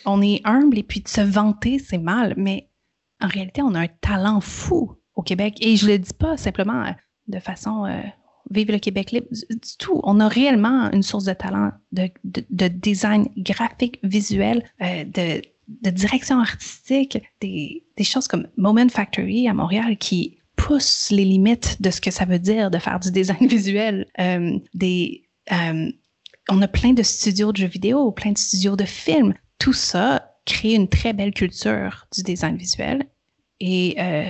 [0.06, 2.70] on est humble et puis de se vanter, c'est mal, mais
[3.22, 5.58] en réalité, on a un talent fou au Québec.
[5.60, 6.92] Et je ne le dis pas simplement euh,
[7.28, 8.00] de façon euh,
[8.50, 10.00] vive le Québec libre, du, tout.
[10.04, 15.42] On a réellement une source de talent de, design graphique, visuel, de,
[15.92, 21.90] direction artistique, des, des choses comme Moment Factory à Montréal qui poussent les limites de
[21.90, 24.08] ce que ça veut dire de faire du design visuel,
[24.74, 25.30] des,
[26.50, 29.34] on a plein de studios de jeux vidéo, plein de studios de films.
[29.60, 33.06] Tout ça crée une très belle culture du design visuel.
[33.60, 34.28] Et euh,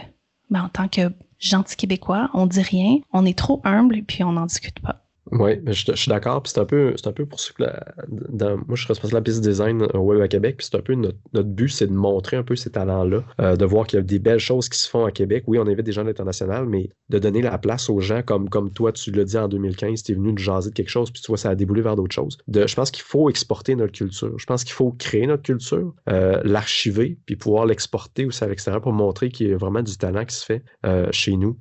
[0.49, 4.33] ben, en tant que gentil québécois, on dit rien, on est trop humble puis on
[4.33, 5.08] n'en discute pas.
[5.31, 6.41] Oui, je, suis d'accord.
[6.45, 9.41] c'est un, peu, un peu pour ce que moi, je suis responsable de la piste
[9.41, 10.57] design euh, web à Québec.
[10.57, 13.65] Puis c'est un peu notre, but, c'est de montrer un peu ces talents-là, euh, de
[13.65, 15.43] voir qu'il y a des belles choses qui se font à Québec.
[15.47, 18.49] Oui, on invite des gens de l'international, mais de donner la place aux gens comme,
[18.49, 21.11] comme toi, tu l'as dit en 2015, tu es venu de jaser de quelque chose,
[21.11, 22.37] puis tu vois, ça a déboulé vers d'autres choses.
[22.47, 24.33] De, je pense qu'il faut exporter notre culture.
[24.37, 28.81] Je pense qu'il faut créer notre culture, euh, l'archiver, puis pouvoir l'exporter aussi à l'extérieur
[28.81, 30.63] pour montrer qu'il y a vraiment du talent qui se fait
[31.11, 31.57] chez nous.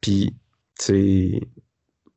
[0.00, 0.34] puis,
[0.80, 1.40] c'est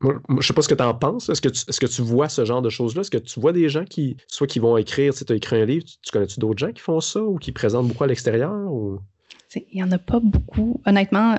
[0.02, 1.28] moi, je sais pas ce que tu en penses.
[1.28, 3.02] Est-ce que, tu, est-ce que tu vois ce genre de choses-là?
[3.02, 5.64] Est-ce que tu vois des gens qui, soit qui vont écrire, tu as écrit un
[5.64, 8.52] livre, tu, connais-tu d'autres gens qui font ça ou qui présentent beaucoup à l'extérieur?
[8.52, 8.98] Ou...
[9.54, 10.80] Il n'y en a pas beaucoup.
[10.86, 11.36] Honnêtement,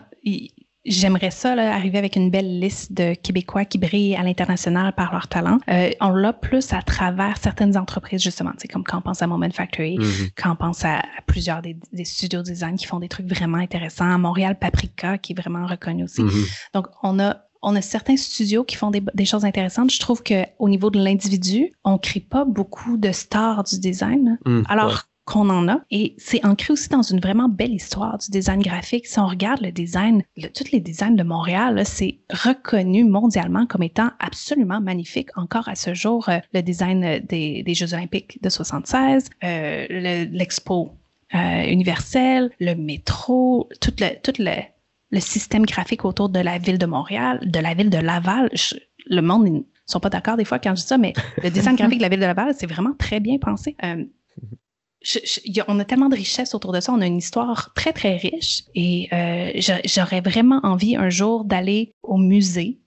[0.85, 5.11] j'aimerais ça, là, arriver avec une belle liste de Québécois qui brillent à l'international par
[5.11, 5.59] leur talent.
[5.69, 9.49] Euh, on l'a plus à travers certaines entreprises, justement, comme quand on pense à Moment
[9.51, 10.31] Factory, mm-hmm.
[10.35, 14.11] quand on pense à, plusieurs des, studios de design qui font des trucs vraiment intéressants,
[14.11, 16.21] à Montréal Paprika qui est vraiment reconnu aussi.
[16.21, 16.69] Mm-hmm.
[16.73, 19.91] Donc, on a on a certains studios qui font des, choses intéressantes.
[19.91, 24.63] Je trouve qu'au niveau de l'individu, on crée pas beaucoup de stars du design, hmm,
[24.67, 25.79] alors qu'on en a.
[25.89, 29.07] Et c'est ancré aussi dans une vraiment belle histoire du design graphique.
[29.07, 34.09] Si on regarde le design, tous les designs de Montréal, c'est reconnu mondialement comme étant
[34.19, 35.29] absolument magnifique.
[35.37, 40.91] Encore à ce jour, euh, le design des, Jeux olympiques de 76, euh, l'expo
[41.33, 44.51] euh, universel, le métro, tout le, tout le,
[45.13, 48.49] le système graphique autour de la ville de Montréal, de la ville de Laval.
[49.05, 51.75] le monde ne sont pas d'accord des fois quand je dis ça, mais le design
[51.75, 53.75] graphique de la ville de Laval, c'est vraiment très bien pensé.
[53.83, 54.03] Euh,
[55.67, 58.63] on a tellement de richesses autour de ça, on a une histoire très, très riche
[58.73, 59.51] et euh,
[59.85, 62.81] j'aurais vraiment envie un jour d'aller au musée,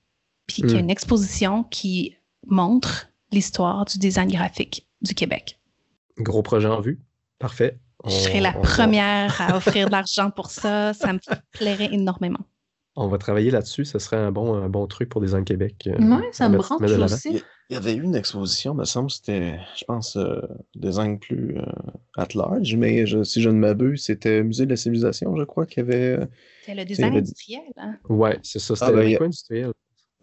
[0.48, 0.80] puis qu'il y ait hmm.
[0.80, 2.16] une exposition qui
[2.46, 5.60] montre l'histoire du design graphique du Québec.
[6.18, 7.00] Gros projet en vue.
[7.38, 7.78] Parfait.
[8.06, 10.94] Je serais la première à offrir de l'argent pour ça.
[10.94, 11.18] Ça me
[11.52, 12.40] plairait énormément.
[12.94, 13.84] On va travailler là-dessus.
[13.84, 15.88] Ce serait un bon, un bon truc pour Design Québec.
[15.98, 17.42] oui, ça me branche aussi.
[17.68, 20.16] Il y avait eu une exposition, me semble, c'était, je pense,
[20.76, 21.56] design plus
[22.16, 25.78] at large, mais si je ne m'abuse, c'était Musée de la civilisation, je crois, qu'il
[25.78, 26.28] y avait.
[26.64, 27.62] C'est le design industriel.
[27.76, 27.96] Hein?
[28.08, 29.72] Oui, c'est ça, c'était ah, ben, industriel.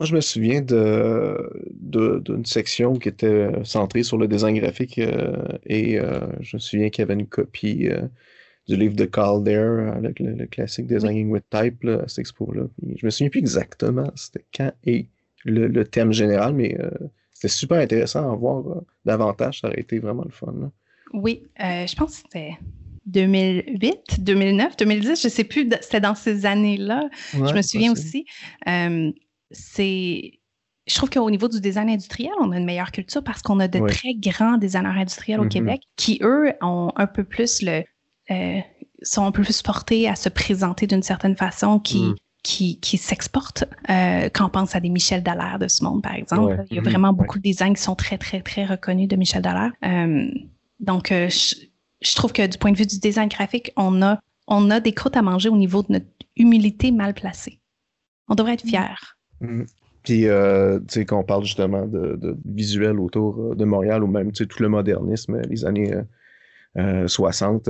[0.03, 5.97] Moi, je me souviens de, d'une section qui était centrée sur le design graphique et
[6.41, 7.87] je me souviens qu'il y avait une copie
[8.67, 12.63] du livre de Carl Dare avec le, classique Designing with Type à cette expo-là.
[12.97, 15.07] Je me souviens plus exactement c'était quand et
[15.45, 16.89] le, thème général, mais euh,
[17.33, 19.61] c'était super intéressant à voir euh, davantage.
[19.61, 20.53] Ça aurait été vraiment le fun.
[21.13, 22.57] Oui, euh, je pense que c'était
[23.05, 27.09] 2008, 2009, 2010, je ne sais plus, c'était dans ces années-là.
[27.33, 28.25] je me souviens aussi.
[29.53, 30.39] C'est
[30.85, 33.67] je trouve qu'au niveau du design industriel, on a une meilleure culture parce qu'on a
[33.67, 35.49] de très grands designers industriels au mm-hmm.
[35.49, 37.83] Québec qui, eux, ont un peu plus le,
[38.31, 38.59] euh,
[39.01, 42.15] sont un peu plus portés à se présenter d'une certaine façon qui, mm.
[42.43, 43.63] qui, qui s'exportent.
[43.89, 46.79] Euh, quand on pense à des Michel Dallaire de ce monde, par exemple, il y
[46.79, 46.89] a mm-hmm.
[46.89, 49.71] vraiment beaucoup de designs qui sont très, très, très reconnus de Michel Dallaire.
[49.85, 50.27] Euh,
[50.81, 54.81] donc, je, trouve que du point de vue du design graphique, on a, on a
[54.81, 57.61] des croûtes à manger au niveau de notre humilité mal placée.
[58.27, 58.79] On devrait être fiers.
[59.43, 59.63] Mm.
[60.03, 64.33] Puis, tu sais, quand on parle justement de, de, visuel autour de Montréal ou même,
[64.33, 65.93] tu sais, tout le modernisme, les années
[67.07, 67.69] 60,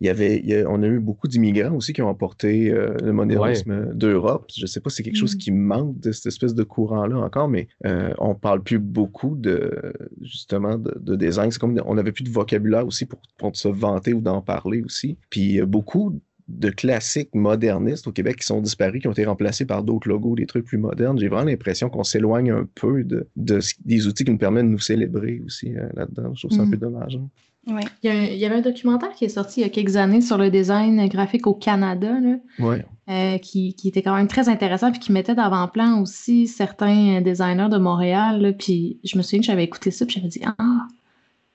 [0.00, 3.92] il y avait, on a eu beaucoup d'immigrants aussi qui ont apporté euh, le modernisme
[3.92, 4.50] d'Europe.
[4.56, 5.38] Je ne sais pas si c'est quelque chose mm.
[5.38, 9.92] qui manque de cette espèce de courant-là encore, mais euh, on parle plus beaucoup de
[10.22, 11.50] justement de, design.
[11.50, 14.82] C'est comme on n'avait plus de vocabulaire aussi pour, pour se vanter ou d'en parler
[14.82, 15.18] aussi.
[15.28, 16.18] Puis beaucoup
[16.50, 20.34] de classiques modernistes au Québec qui sont disparus, qui ont été remplacés par d'autres logos,
[20.34, 21.18] des trucs plus modernes.
[21.18, 24.78] J'ai vraiment l'impression qu'on s'éloigne un peu de, des outils qui nous permettent de nous
[24.78, 26.34] célébrer aussi euh, là-dedans.
[26.34, 26.70] Je trouve ça un mm.
[26.70, 27.16] peu dommage.
[27.16, 27.28] Hein.
[28.02, 30.50] Il, y avait un documentaire qui est sorti il y a quelques années sur le
[30.50, 32.14] design graphique au Canada,
[32.58, 37.76] euh, qui, était quand même très intéressant, puis qui mettait d'avant-plan aussi certains designers de
[37.76, 38.54] Montréal.
[38.58, 40.86] puis je me souviens que j'avais écouté ça, puis j'avais dit Ah,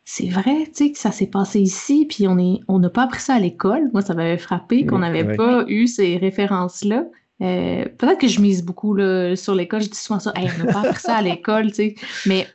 [0.08, 3.04] c'est vrai, tu sais, que ça s'est passé ici, puis on est, on n'a pas
[3.04, 3.90] appris ça à l'école.
[3.92, 7.06] Moi, ça m'avait frappé qu'on n'avait pas eu ces références-là.
[7.42, 8.96] Euh, peut-être que je mise beaucoup
[9.36, 11.96] sur l'école, je dis souvent ça, on n'a pas appris ça à l'école, tu sais.
[12.28, 12.48] Mais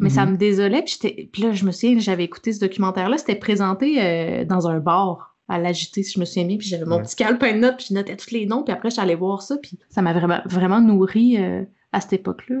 [0.00, 0.32] mais ça mhm.
[0.32, 0.82] me désolait.
[0.82, 3.18] Puis, puis, là, je me souviens, j'avais écouté ce documentaire-là.
[3.18, 6.56] C'était présenté euh, dans un bar à l'agité, si je me souviens bien.
[6.56, 8.62] Puis j'avais mon petit calepin de notes, puis je notais tous les noms.
[8.62, 9.56] Puis après, j'allais voir ça.
[9.58, 12.56] Puis ça m'a vraiment, vraiment nourri euh, à cette époque-là.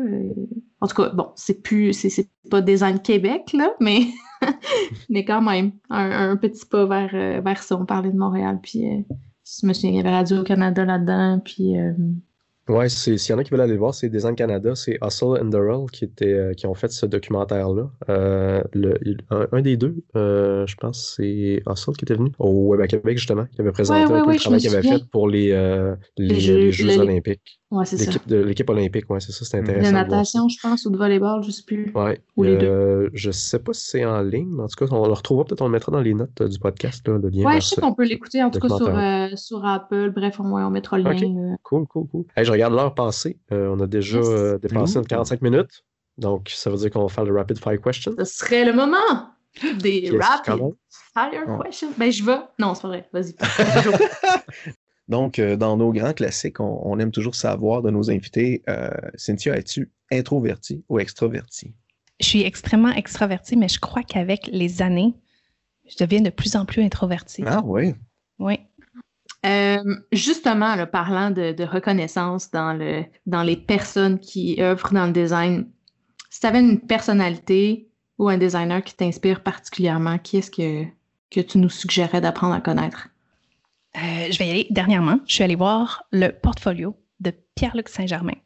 [0.80, 4.00] En tout cas, bon, c'est plus, c'est, pas Design Québec, là, mais,
[5.08, 7.76] mais quand même, un, petit pas vers, vers ça.
[7.76, 8.58] On parlait de Montréal.
[8.62, 11.40] Puis je me souviens, il y avait Radio-Canada là-dedans.
[11.44, 11.74] Puis
[12.66, 15.38] Ouais, s'il y en a qui veulent aller le voir, c'est Design Canada, c'est Hustle
[15.38, 17.90] and Durrell qui, était, euh, qui ont fait ce documentaire-là.
[18.08, 18.62] Euh,
[19.52, 23.18] un, des deux, euh, je pense, c'est Hustle qui était venu au Web à Québec,
[23.18, 25.48] justement, qui avait présenté un peu le travail qu'il avait fait pour les,
[26.16, 27.60] les, Jeux, Olympiques.
[27.70, 28.12] Ouais, c'est ça.
[28.28, 29.88] L'équipe olympique, ouais, c'est ça, c'est intéressant.
[29.88, 31.92] De natation, je pense, ou de volleyball, je sais plus.
[31.94, 32.20] Ouais.
[32.36, 33.10] Ou les deux.
[33.12, 35.60] Je sais pas si c'est en ligne, mais en tout cas, on le retrouvera, peut-être
[35.60, 37.44] on le mettra dans les notes du podcast, là, le lien.
[37.44, 40.12] Ouais, je sais qu'on peut l'écouter, en tout cas, sur, sur Apple.
[40.14, 41.56] Bref, on, on mettra le lien.
[41.62, 43.38] Cool, cool, cool regarde l'heure passée.
[43.52, 45.84] Euh, on a déjà euh, dépassé 45 minutes.
[46.18, 48.14] Donc, ça veut dire qu'on va faire le rapid fire question.
[48.18, 48.96] Ce serait le moment
[49.80, 50.76] des rapid
[51.12, 51.92] fire questions.
[51.98, 52.38] Ben, je vais.
[52.58, 53.08] Non, c'est pas vrai.
[53.12, 53.34] Vas-y.
[55.08, 58.62] Donc, euh, dans nos grands classiques, on, aime toujours savoir de nos invités,
[59.16, 61.74] Cynthia, es-tu introvertie ou extravertie?
[62.20, 65.14] Je suis extrêmement extravertie, mais je crois qu'avec les années,
[65.86, 67.42] je deviens de plus en plus introvertie.
[67.44, 67.94] Ah oui?
[68.38, 68.60] Oui.
[69.44, 75.68] Euh, justement, parlant de, reconnaissance dans, le, dans les personnes qui œuvrent dans le design,
[76.30, 77.88] si tu avais une personnalité
[78.18, 80.84] ou un designer qui t'inspire particulièrement, qui est-ce que,
[81.30, 83.08] tu nous suggérais d'apprendre à connaître?
[83.96, 84.66] Euh, je vais y aller.
[84.70, 88.36] Dernièrement, je suis allée voir le portfolio de Pierre-Luc Saint-Germain.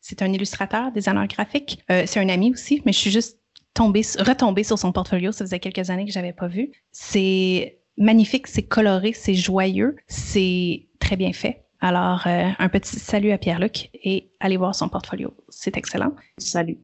[0.00, 1.82] C'est un illustrateur, designer graphique.
[1.90, 3.38] Euh, c'est un ami aussi, mais je suis juste
[3.74, 5.30] tombée, retombée sur son portfolio.
[5.32, 6.72] Ça faisait quelques années que je n'avais pas vu.
[6.90, 11.62] C'est magnifique, c'est coloré, c'est joyeux, c'est très bien fait.
[11.80, 15.34] Alors, euh, un petit salut à Pierre-Luc et allez voir son portfolio.
[15.48, 16.14] C'est excellent.
[16.38, 16.78] Salut.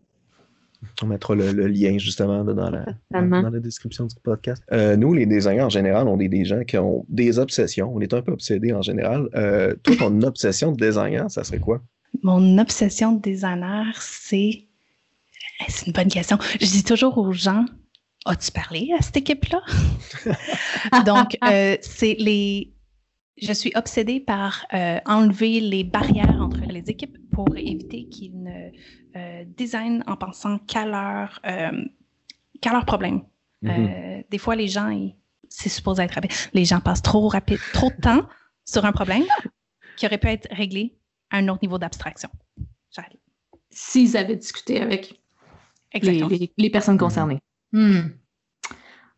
[1.02, 4.62] On mettra le, lien justement dans, la, dans, la, description du podcast.
[4.72, 7.92] Euh, nous, les designers en général, on est des gens qui ont des obsessions.
[7.94, 9.28] On est un peu obsédés en général.
[9.34, 11.80] Euh, toi, ton obsession de designer, ça serait quoi?
[12.22, 14.64] Mon obsession de designer, c'est.
[15.68, 16.38] C'est une bonne question.
[16.60, 17.64] Je dis toujours aux gens,
[18.28, 19.62] As-tu parlé à cette équipe-là?
[21.06, 22.74] Donc, euh, c'est les.
[23.40, 28.70] Je suis obsédée par euh, enlever les barrières entre les équipes pour éviter qu'ils ne
[29.16, 31.40] euh, designent en pensant qu'à leur,
[32.60, 33.22] qu'à leur problème.
[33.62, 34.28] Mm-hmm.
[34.28, 34.90] des fois, les gens,
[35.48, 36.32] c'est supposé être rapide.
[36.52, 38.28] Les gens passent trop rapide, trop de temps
[38.64, 39.24] sur un problème
[39.96, 40.98] qui aurait pu être réglé
[41.30, 42.28] à un autre niveau d'abstraction.
[43.70, 45.20] S'ils avaient discuté avec
[45.94, 47.00] les, personnes mhm.
[47.00, 47.38] concernées.
[47.72, 48.08] Hmm.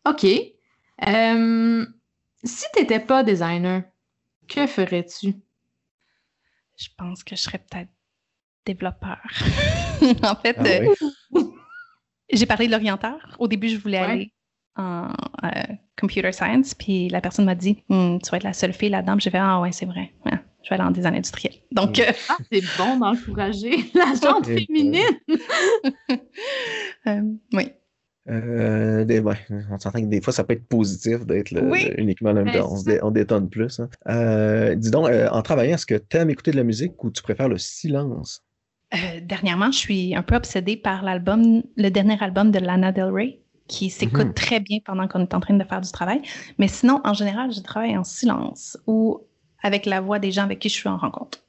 [0.05, 0.25] OK.
[0.25, 1.85] Euh,
[2.43, 3.83] si tu n'étais pas designer,
[4.47, 5.35] que ferais-tu?
[6.77, 7.89] Je pense que je serais peut-être
[8.65, 9.21] développeur.
[10.23, 11.43] en fait, ah euh,
[12.31, 13.35] j'ai parlé de l'orienteur.
[13.39, 14.33] Au début, je voulais aller
[14.75, 15.11] en
[15.43, 15.49] euh,
[15.99, 19.19] computer science, puis la personne m'a dit hmm, Tu vas être la seule fille là-dedans.
[19.19, 20.13] J'ai fait Ah ouais, c'est vrai.
[20.25, 21.55] je vais aller en design industriel.
[21.71, 25.03] Donc, ah, c'est bon d'encourager la gente féminine.
[27.53, 27.71] oui.
[28.29, 29.33] Euh,
[29.71, 31.51] on s'entend que des fois, ça peut être positif d'être
[31.97, 33.79] uniquement là ben, on, on, détonne plus.
[33.79, 33.89] Hein.
[34.09, 37.09] Euh, dis donc, euh, en travaillant, est-ce que tu aimes écouter de la musique ou
[37.11, 38.43] tu préfères le silence?
[39.23, 43.39] dernièrement, je suis un peu obsédée par l'album, le dernier album de Lana Del Rey,
[43.69, 44.33] qui s'écoute mhm.
[44.33, 46.21] très bien pendant qu'on est en train de faire du travail.
[46.59, 49.21] Mais sinon, en général, je travaille en silence ou
[49.63, 51.39] avec la voix des gens avec qui je suis en rencontre.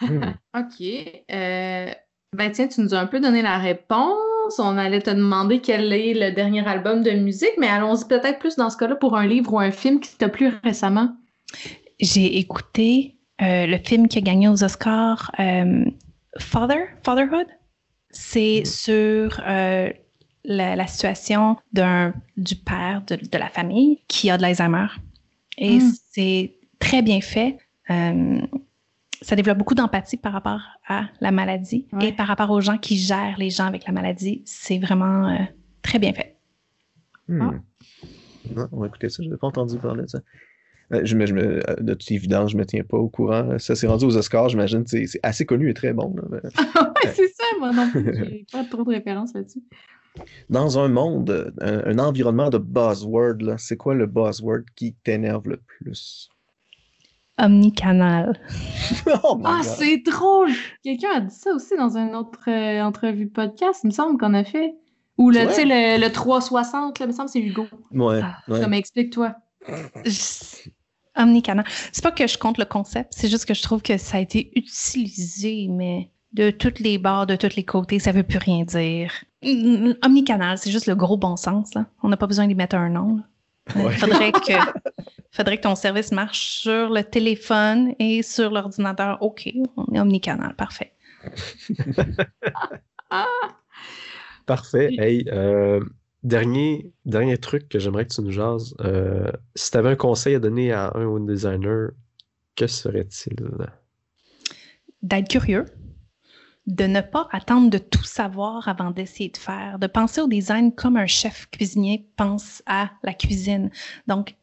[0.00, 0.22] Hmm.
[0.56, 1.26] OK.
[1.28, 4.16] ben tiens, tu nous as un peu donné la réponse
[4.58, 8.56] on allait te demander quel est le dernier album de musique, mais allons-y peut-être plus
[8.56, 11.14] dans ce cas-là pour un livre ou un film qui t'a plu récemment.
[12.00, 15.84] J'ai écouté euh, le film qui a gagné aux Oscars, euh,
[16.38, 17.46] Father, Fatherhood.
[18.10, 18.66] C'est mm.
[18.66, 19.90] sur euh,
[20.44, 21.56] la, situation
[22.36, 24.86] du père de, la famille qui a de l'Alzheimer.
[25.58, 25.92] Et mm.
[26.10, 27.58] c'est très bien fait
[29.26, 32.96] ça développe beaucoup d'empathie par rapport à la maladie et par rapport aux gens qui
[32.96, 34.42] gèrent les gens avec la maladie.
[34.44, 35.42] C'est vraiment euh,
[35.82, 36.36] très bien fait.
[37.26, 37.50] Hmm.
[38.56, 38.68] Ah.
[38.70, 39.24] on va écouter ça.
[39.24, 40.20] Je n'ai pas entendu parler de ça.
[40.92, 43.08] Euh, je me, je me, euh, de toute évidence, je ne me tiens pas au
[43.08, 43.58] courant.
[43.58, 44.84] Ça s'est rendu aux Oscars, j'imagine.
[44.86, 46.14] C'est assez connu et très bon.
[46.30, 46.38] oui,
[47.12, 48.14] c'est ça, moi non plus.
[48.30, 49.64] J'ai pas trop de références là-dessus.
[50.50, 56.30] Dans un monde, un, environnement de buzzword, c'est quoi le buzzword qui t'énerve le plus?
[57.38, 58.38] Omnicanal.
[59.24, 60.50] oh ah, c'est drôle!
[60.82, 64.34] Quelqu'un a dit ça aussi dans une autre euh, entrevue podcast, il me semble qu'on
[64.34, 64.74] a fait.
[65.18, 67.66] Ou le, le, le 360, là, il me semble que c'est Hugo.
[67.92, 68.20] Ouais.
[68.22, 69.34] Ah, Ça m'explique-toi.
[71.16, 71.64] Omnicanal.
[71.92, 74.20] C'est pas que je compte le concept, c'est juste que je trouve que ça a
[74.20, 78.64] été utilisé, mais de toutes les bords, de tous les côtés, ça veut plus rien
[78.64, 79.12] dire.
[80.02, 81.72] Omnicanal, c'est juste le gros bon sens.
[81.74, 81.86] Là.
[82.02, 83.22] On n'a pas besoin d'y mettre un nom.
[83.74, 84.52] Il faudrait que
[85.32, 89.18] faudrait que ton service marche sur le téléphone et sur l'ordinateur.
[89.20, 90.92] OK, on est omnicanal, parfait.
[94.46, 94.94] parfait.
[94.98, 95.80] Hey, euh,
[96.22, 98.74] dernier, dernier truc que j'aimerais que tu nous jases.
[98.80, 101.90] Euh, si tu avais un conseil à donner à un web designer,
[102.54, 103.36] que serait-il?
[105.02, 105.66] D'être curieux,
[106.66, 110.74] de ne pas attendre de tout savoir avant d'essayer de faire, de penser au design
[110.74, 113.70] comme un chef cuisinier pense à la cuisine.
[114.06, 114.36] Donc,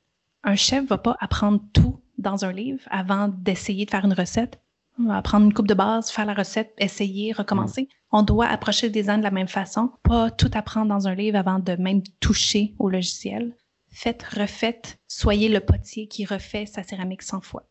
[0.43, 4.59] un chef va pas apprendre tout dans un livre avant d'essayer de faire une recette.
[4.99, 7.89] On va apprendre une coupe de base, faire la recette, essayer, recommencer.
[8.11, 11.38] On doit approcher le design de la même façon, pas tout apprendre dans un livre
[11.38, 13.55] avant de même toucher au logiciel.
[13.89, 17.67] Faites, refaites, soyez le potier qui refait sa céramique 100 fois.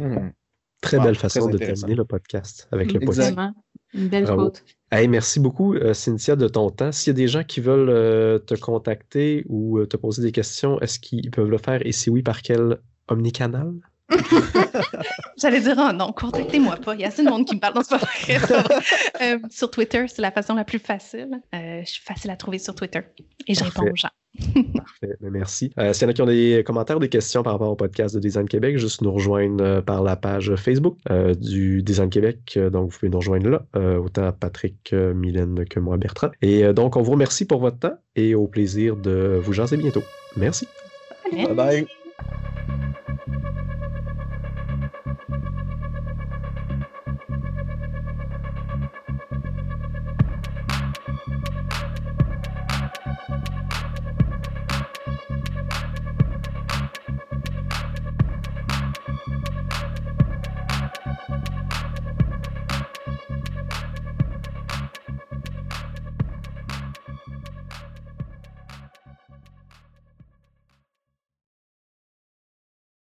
[0.00, 0.30] Hmm.
[0.80, 3.34] Très belle façon de terminer le podcast avec le potier.
[3.94, 4.64] Une belle quote.
[4.92, 6.92] merci beaucoup, euh, Cynthia, de ton temps.
[6.92, 10.32] S'il y a des gens qui veulent euh, te contacter ou euh, te poser des
[10.32, 11.84] questions, est-ce qu'ils peuvent le faire?
[11.86, 12.78] Et si oui, par quel
[13.08, 13.72] omnicanal?
[15.40, 16.94] J'allais dire, oh non, contactez-moi pas.
[16.94, 18.54] Il y a assez de monde qui me parle dans ce podcast.
[19.50, 21.40] sur Twitter, c'est la façon la plus facile.
[21.52, 23.00] je suis facile à trouver sur Twitter
[23.46, 24.08] et je réponds aux gens.
[24.74, 25.72] Parfait, ben, merci.
[25.78, 27.76] Euh, S'il y en a qui ont des commentaires ou des questions par rapport au
[27.76, 32.10] podcast de Design Québec, juste nous rejoindre euh, par la page Facebook euh, du Design
[32.10, 32.58] Québec.
[32.72, 36.30] Donc, vous pouvez nous rejoindre là, autant Patrick, Mylène que moi, Bertrand.
[36.42, 40.02] Et donc, on vous remercie pour votre temps et au plaisir de vous jaser bientôt.
[40.36, 40.68] Merci.
[41.32, 41.86] Bye bye.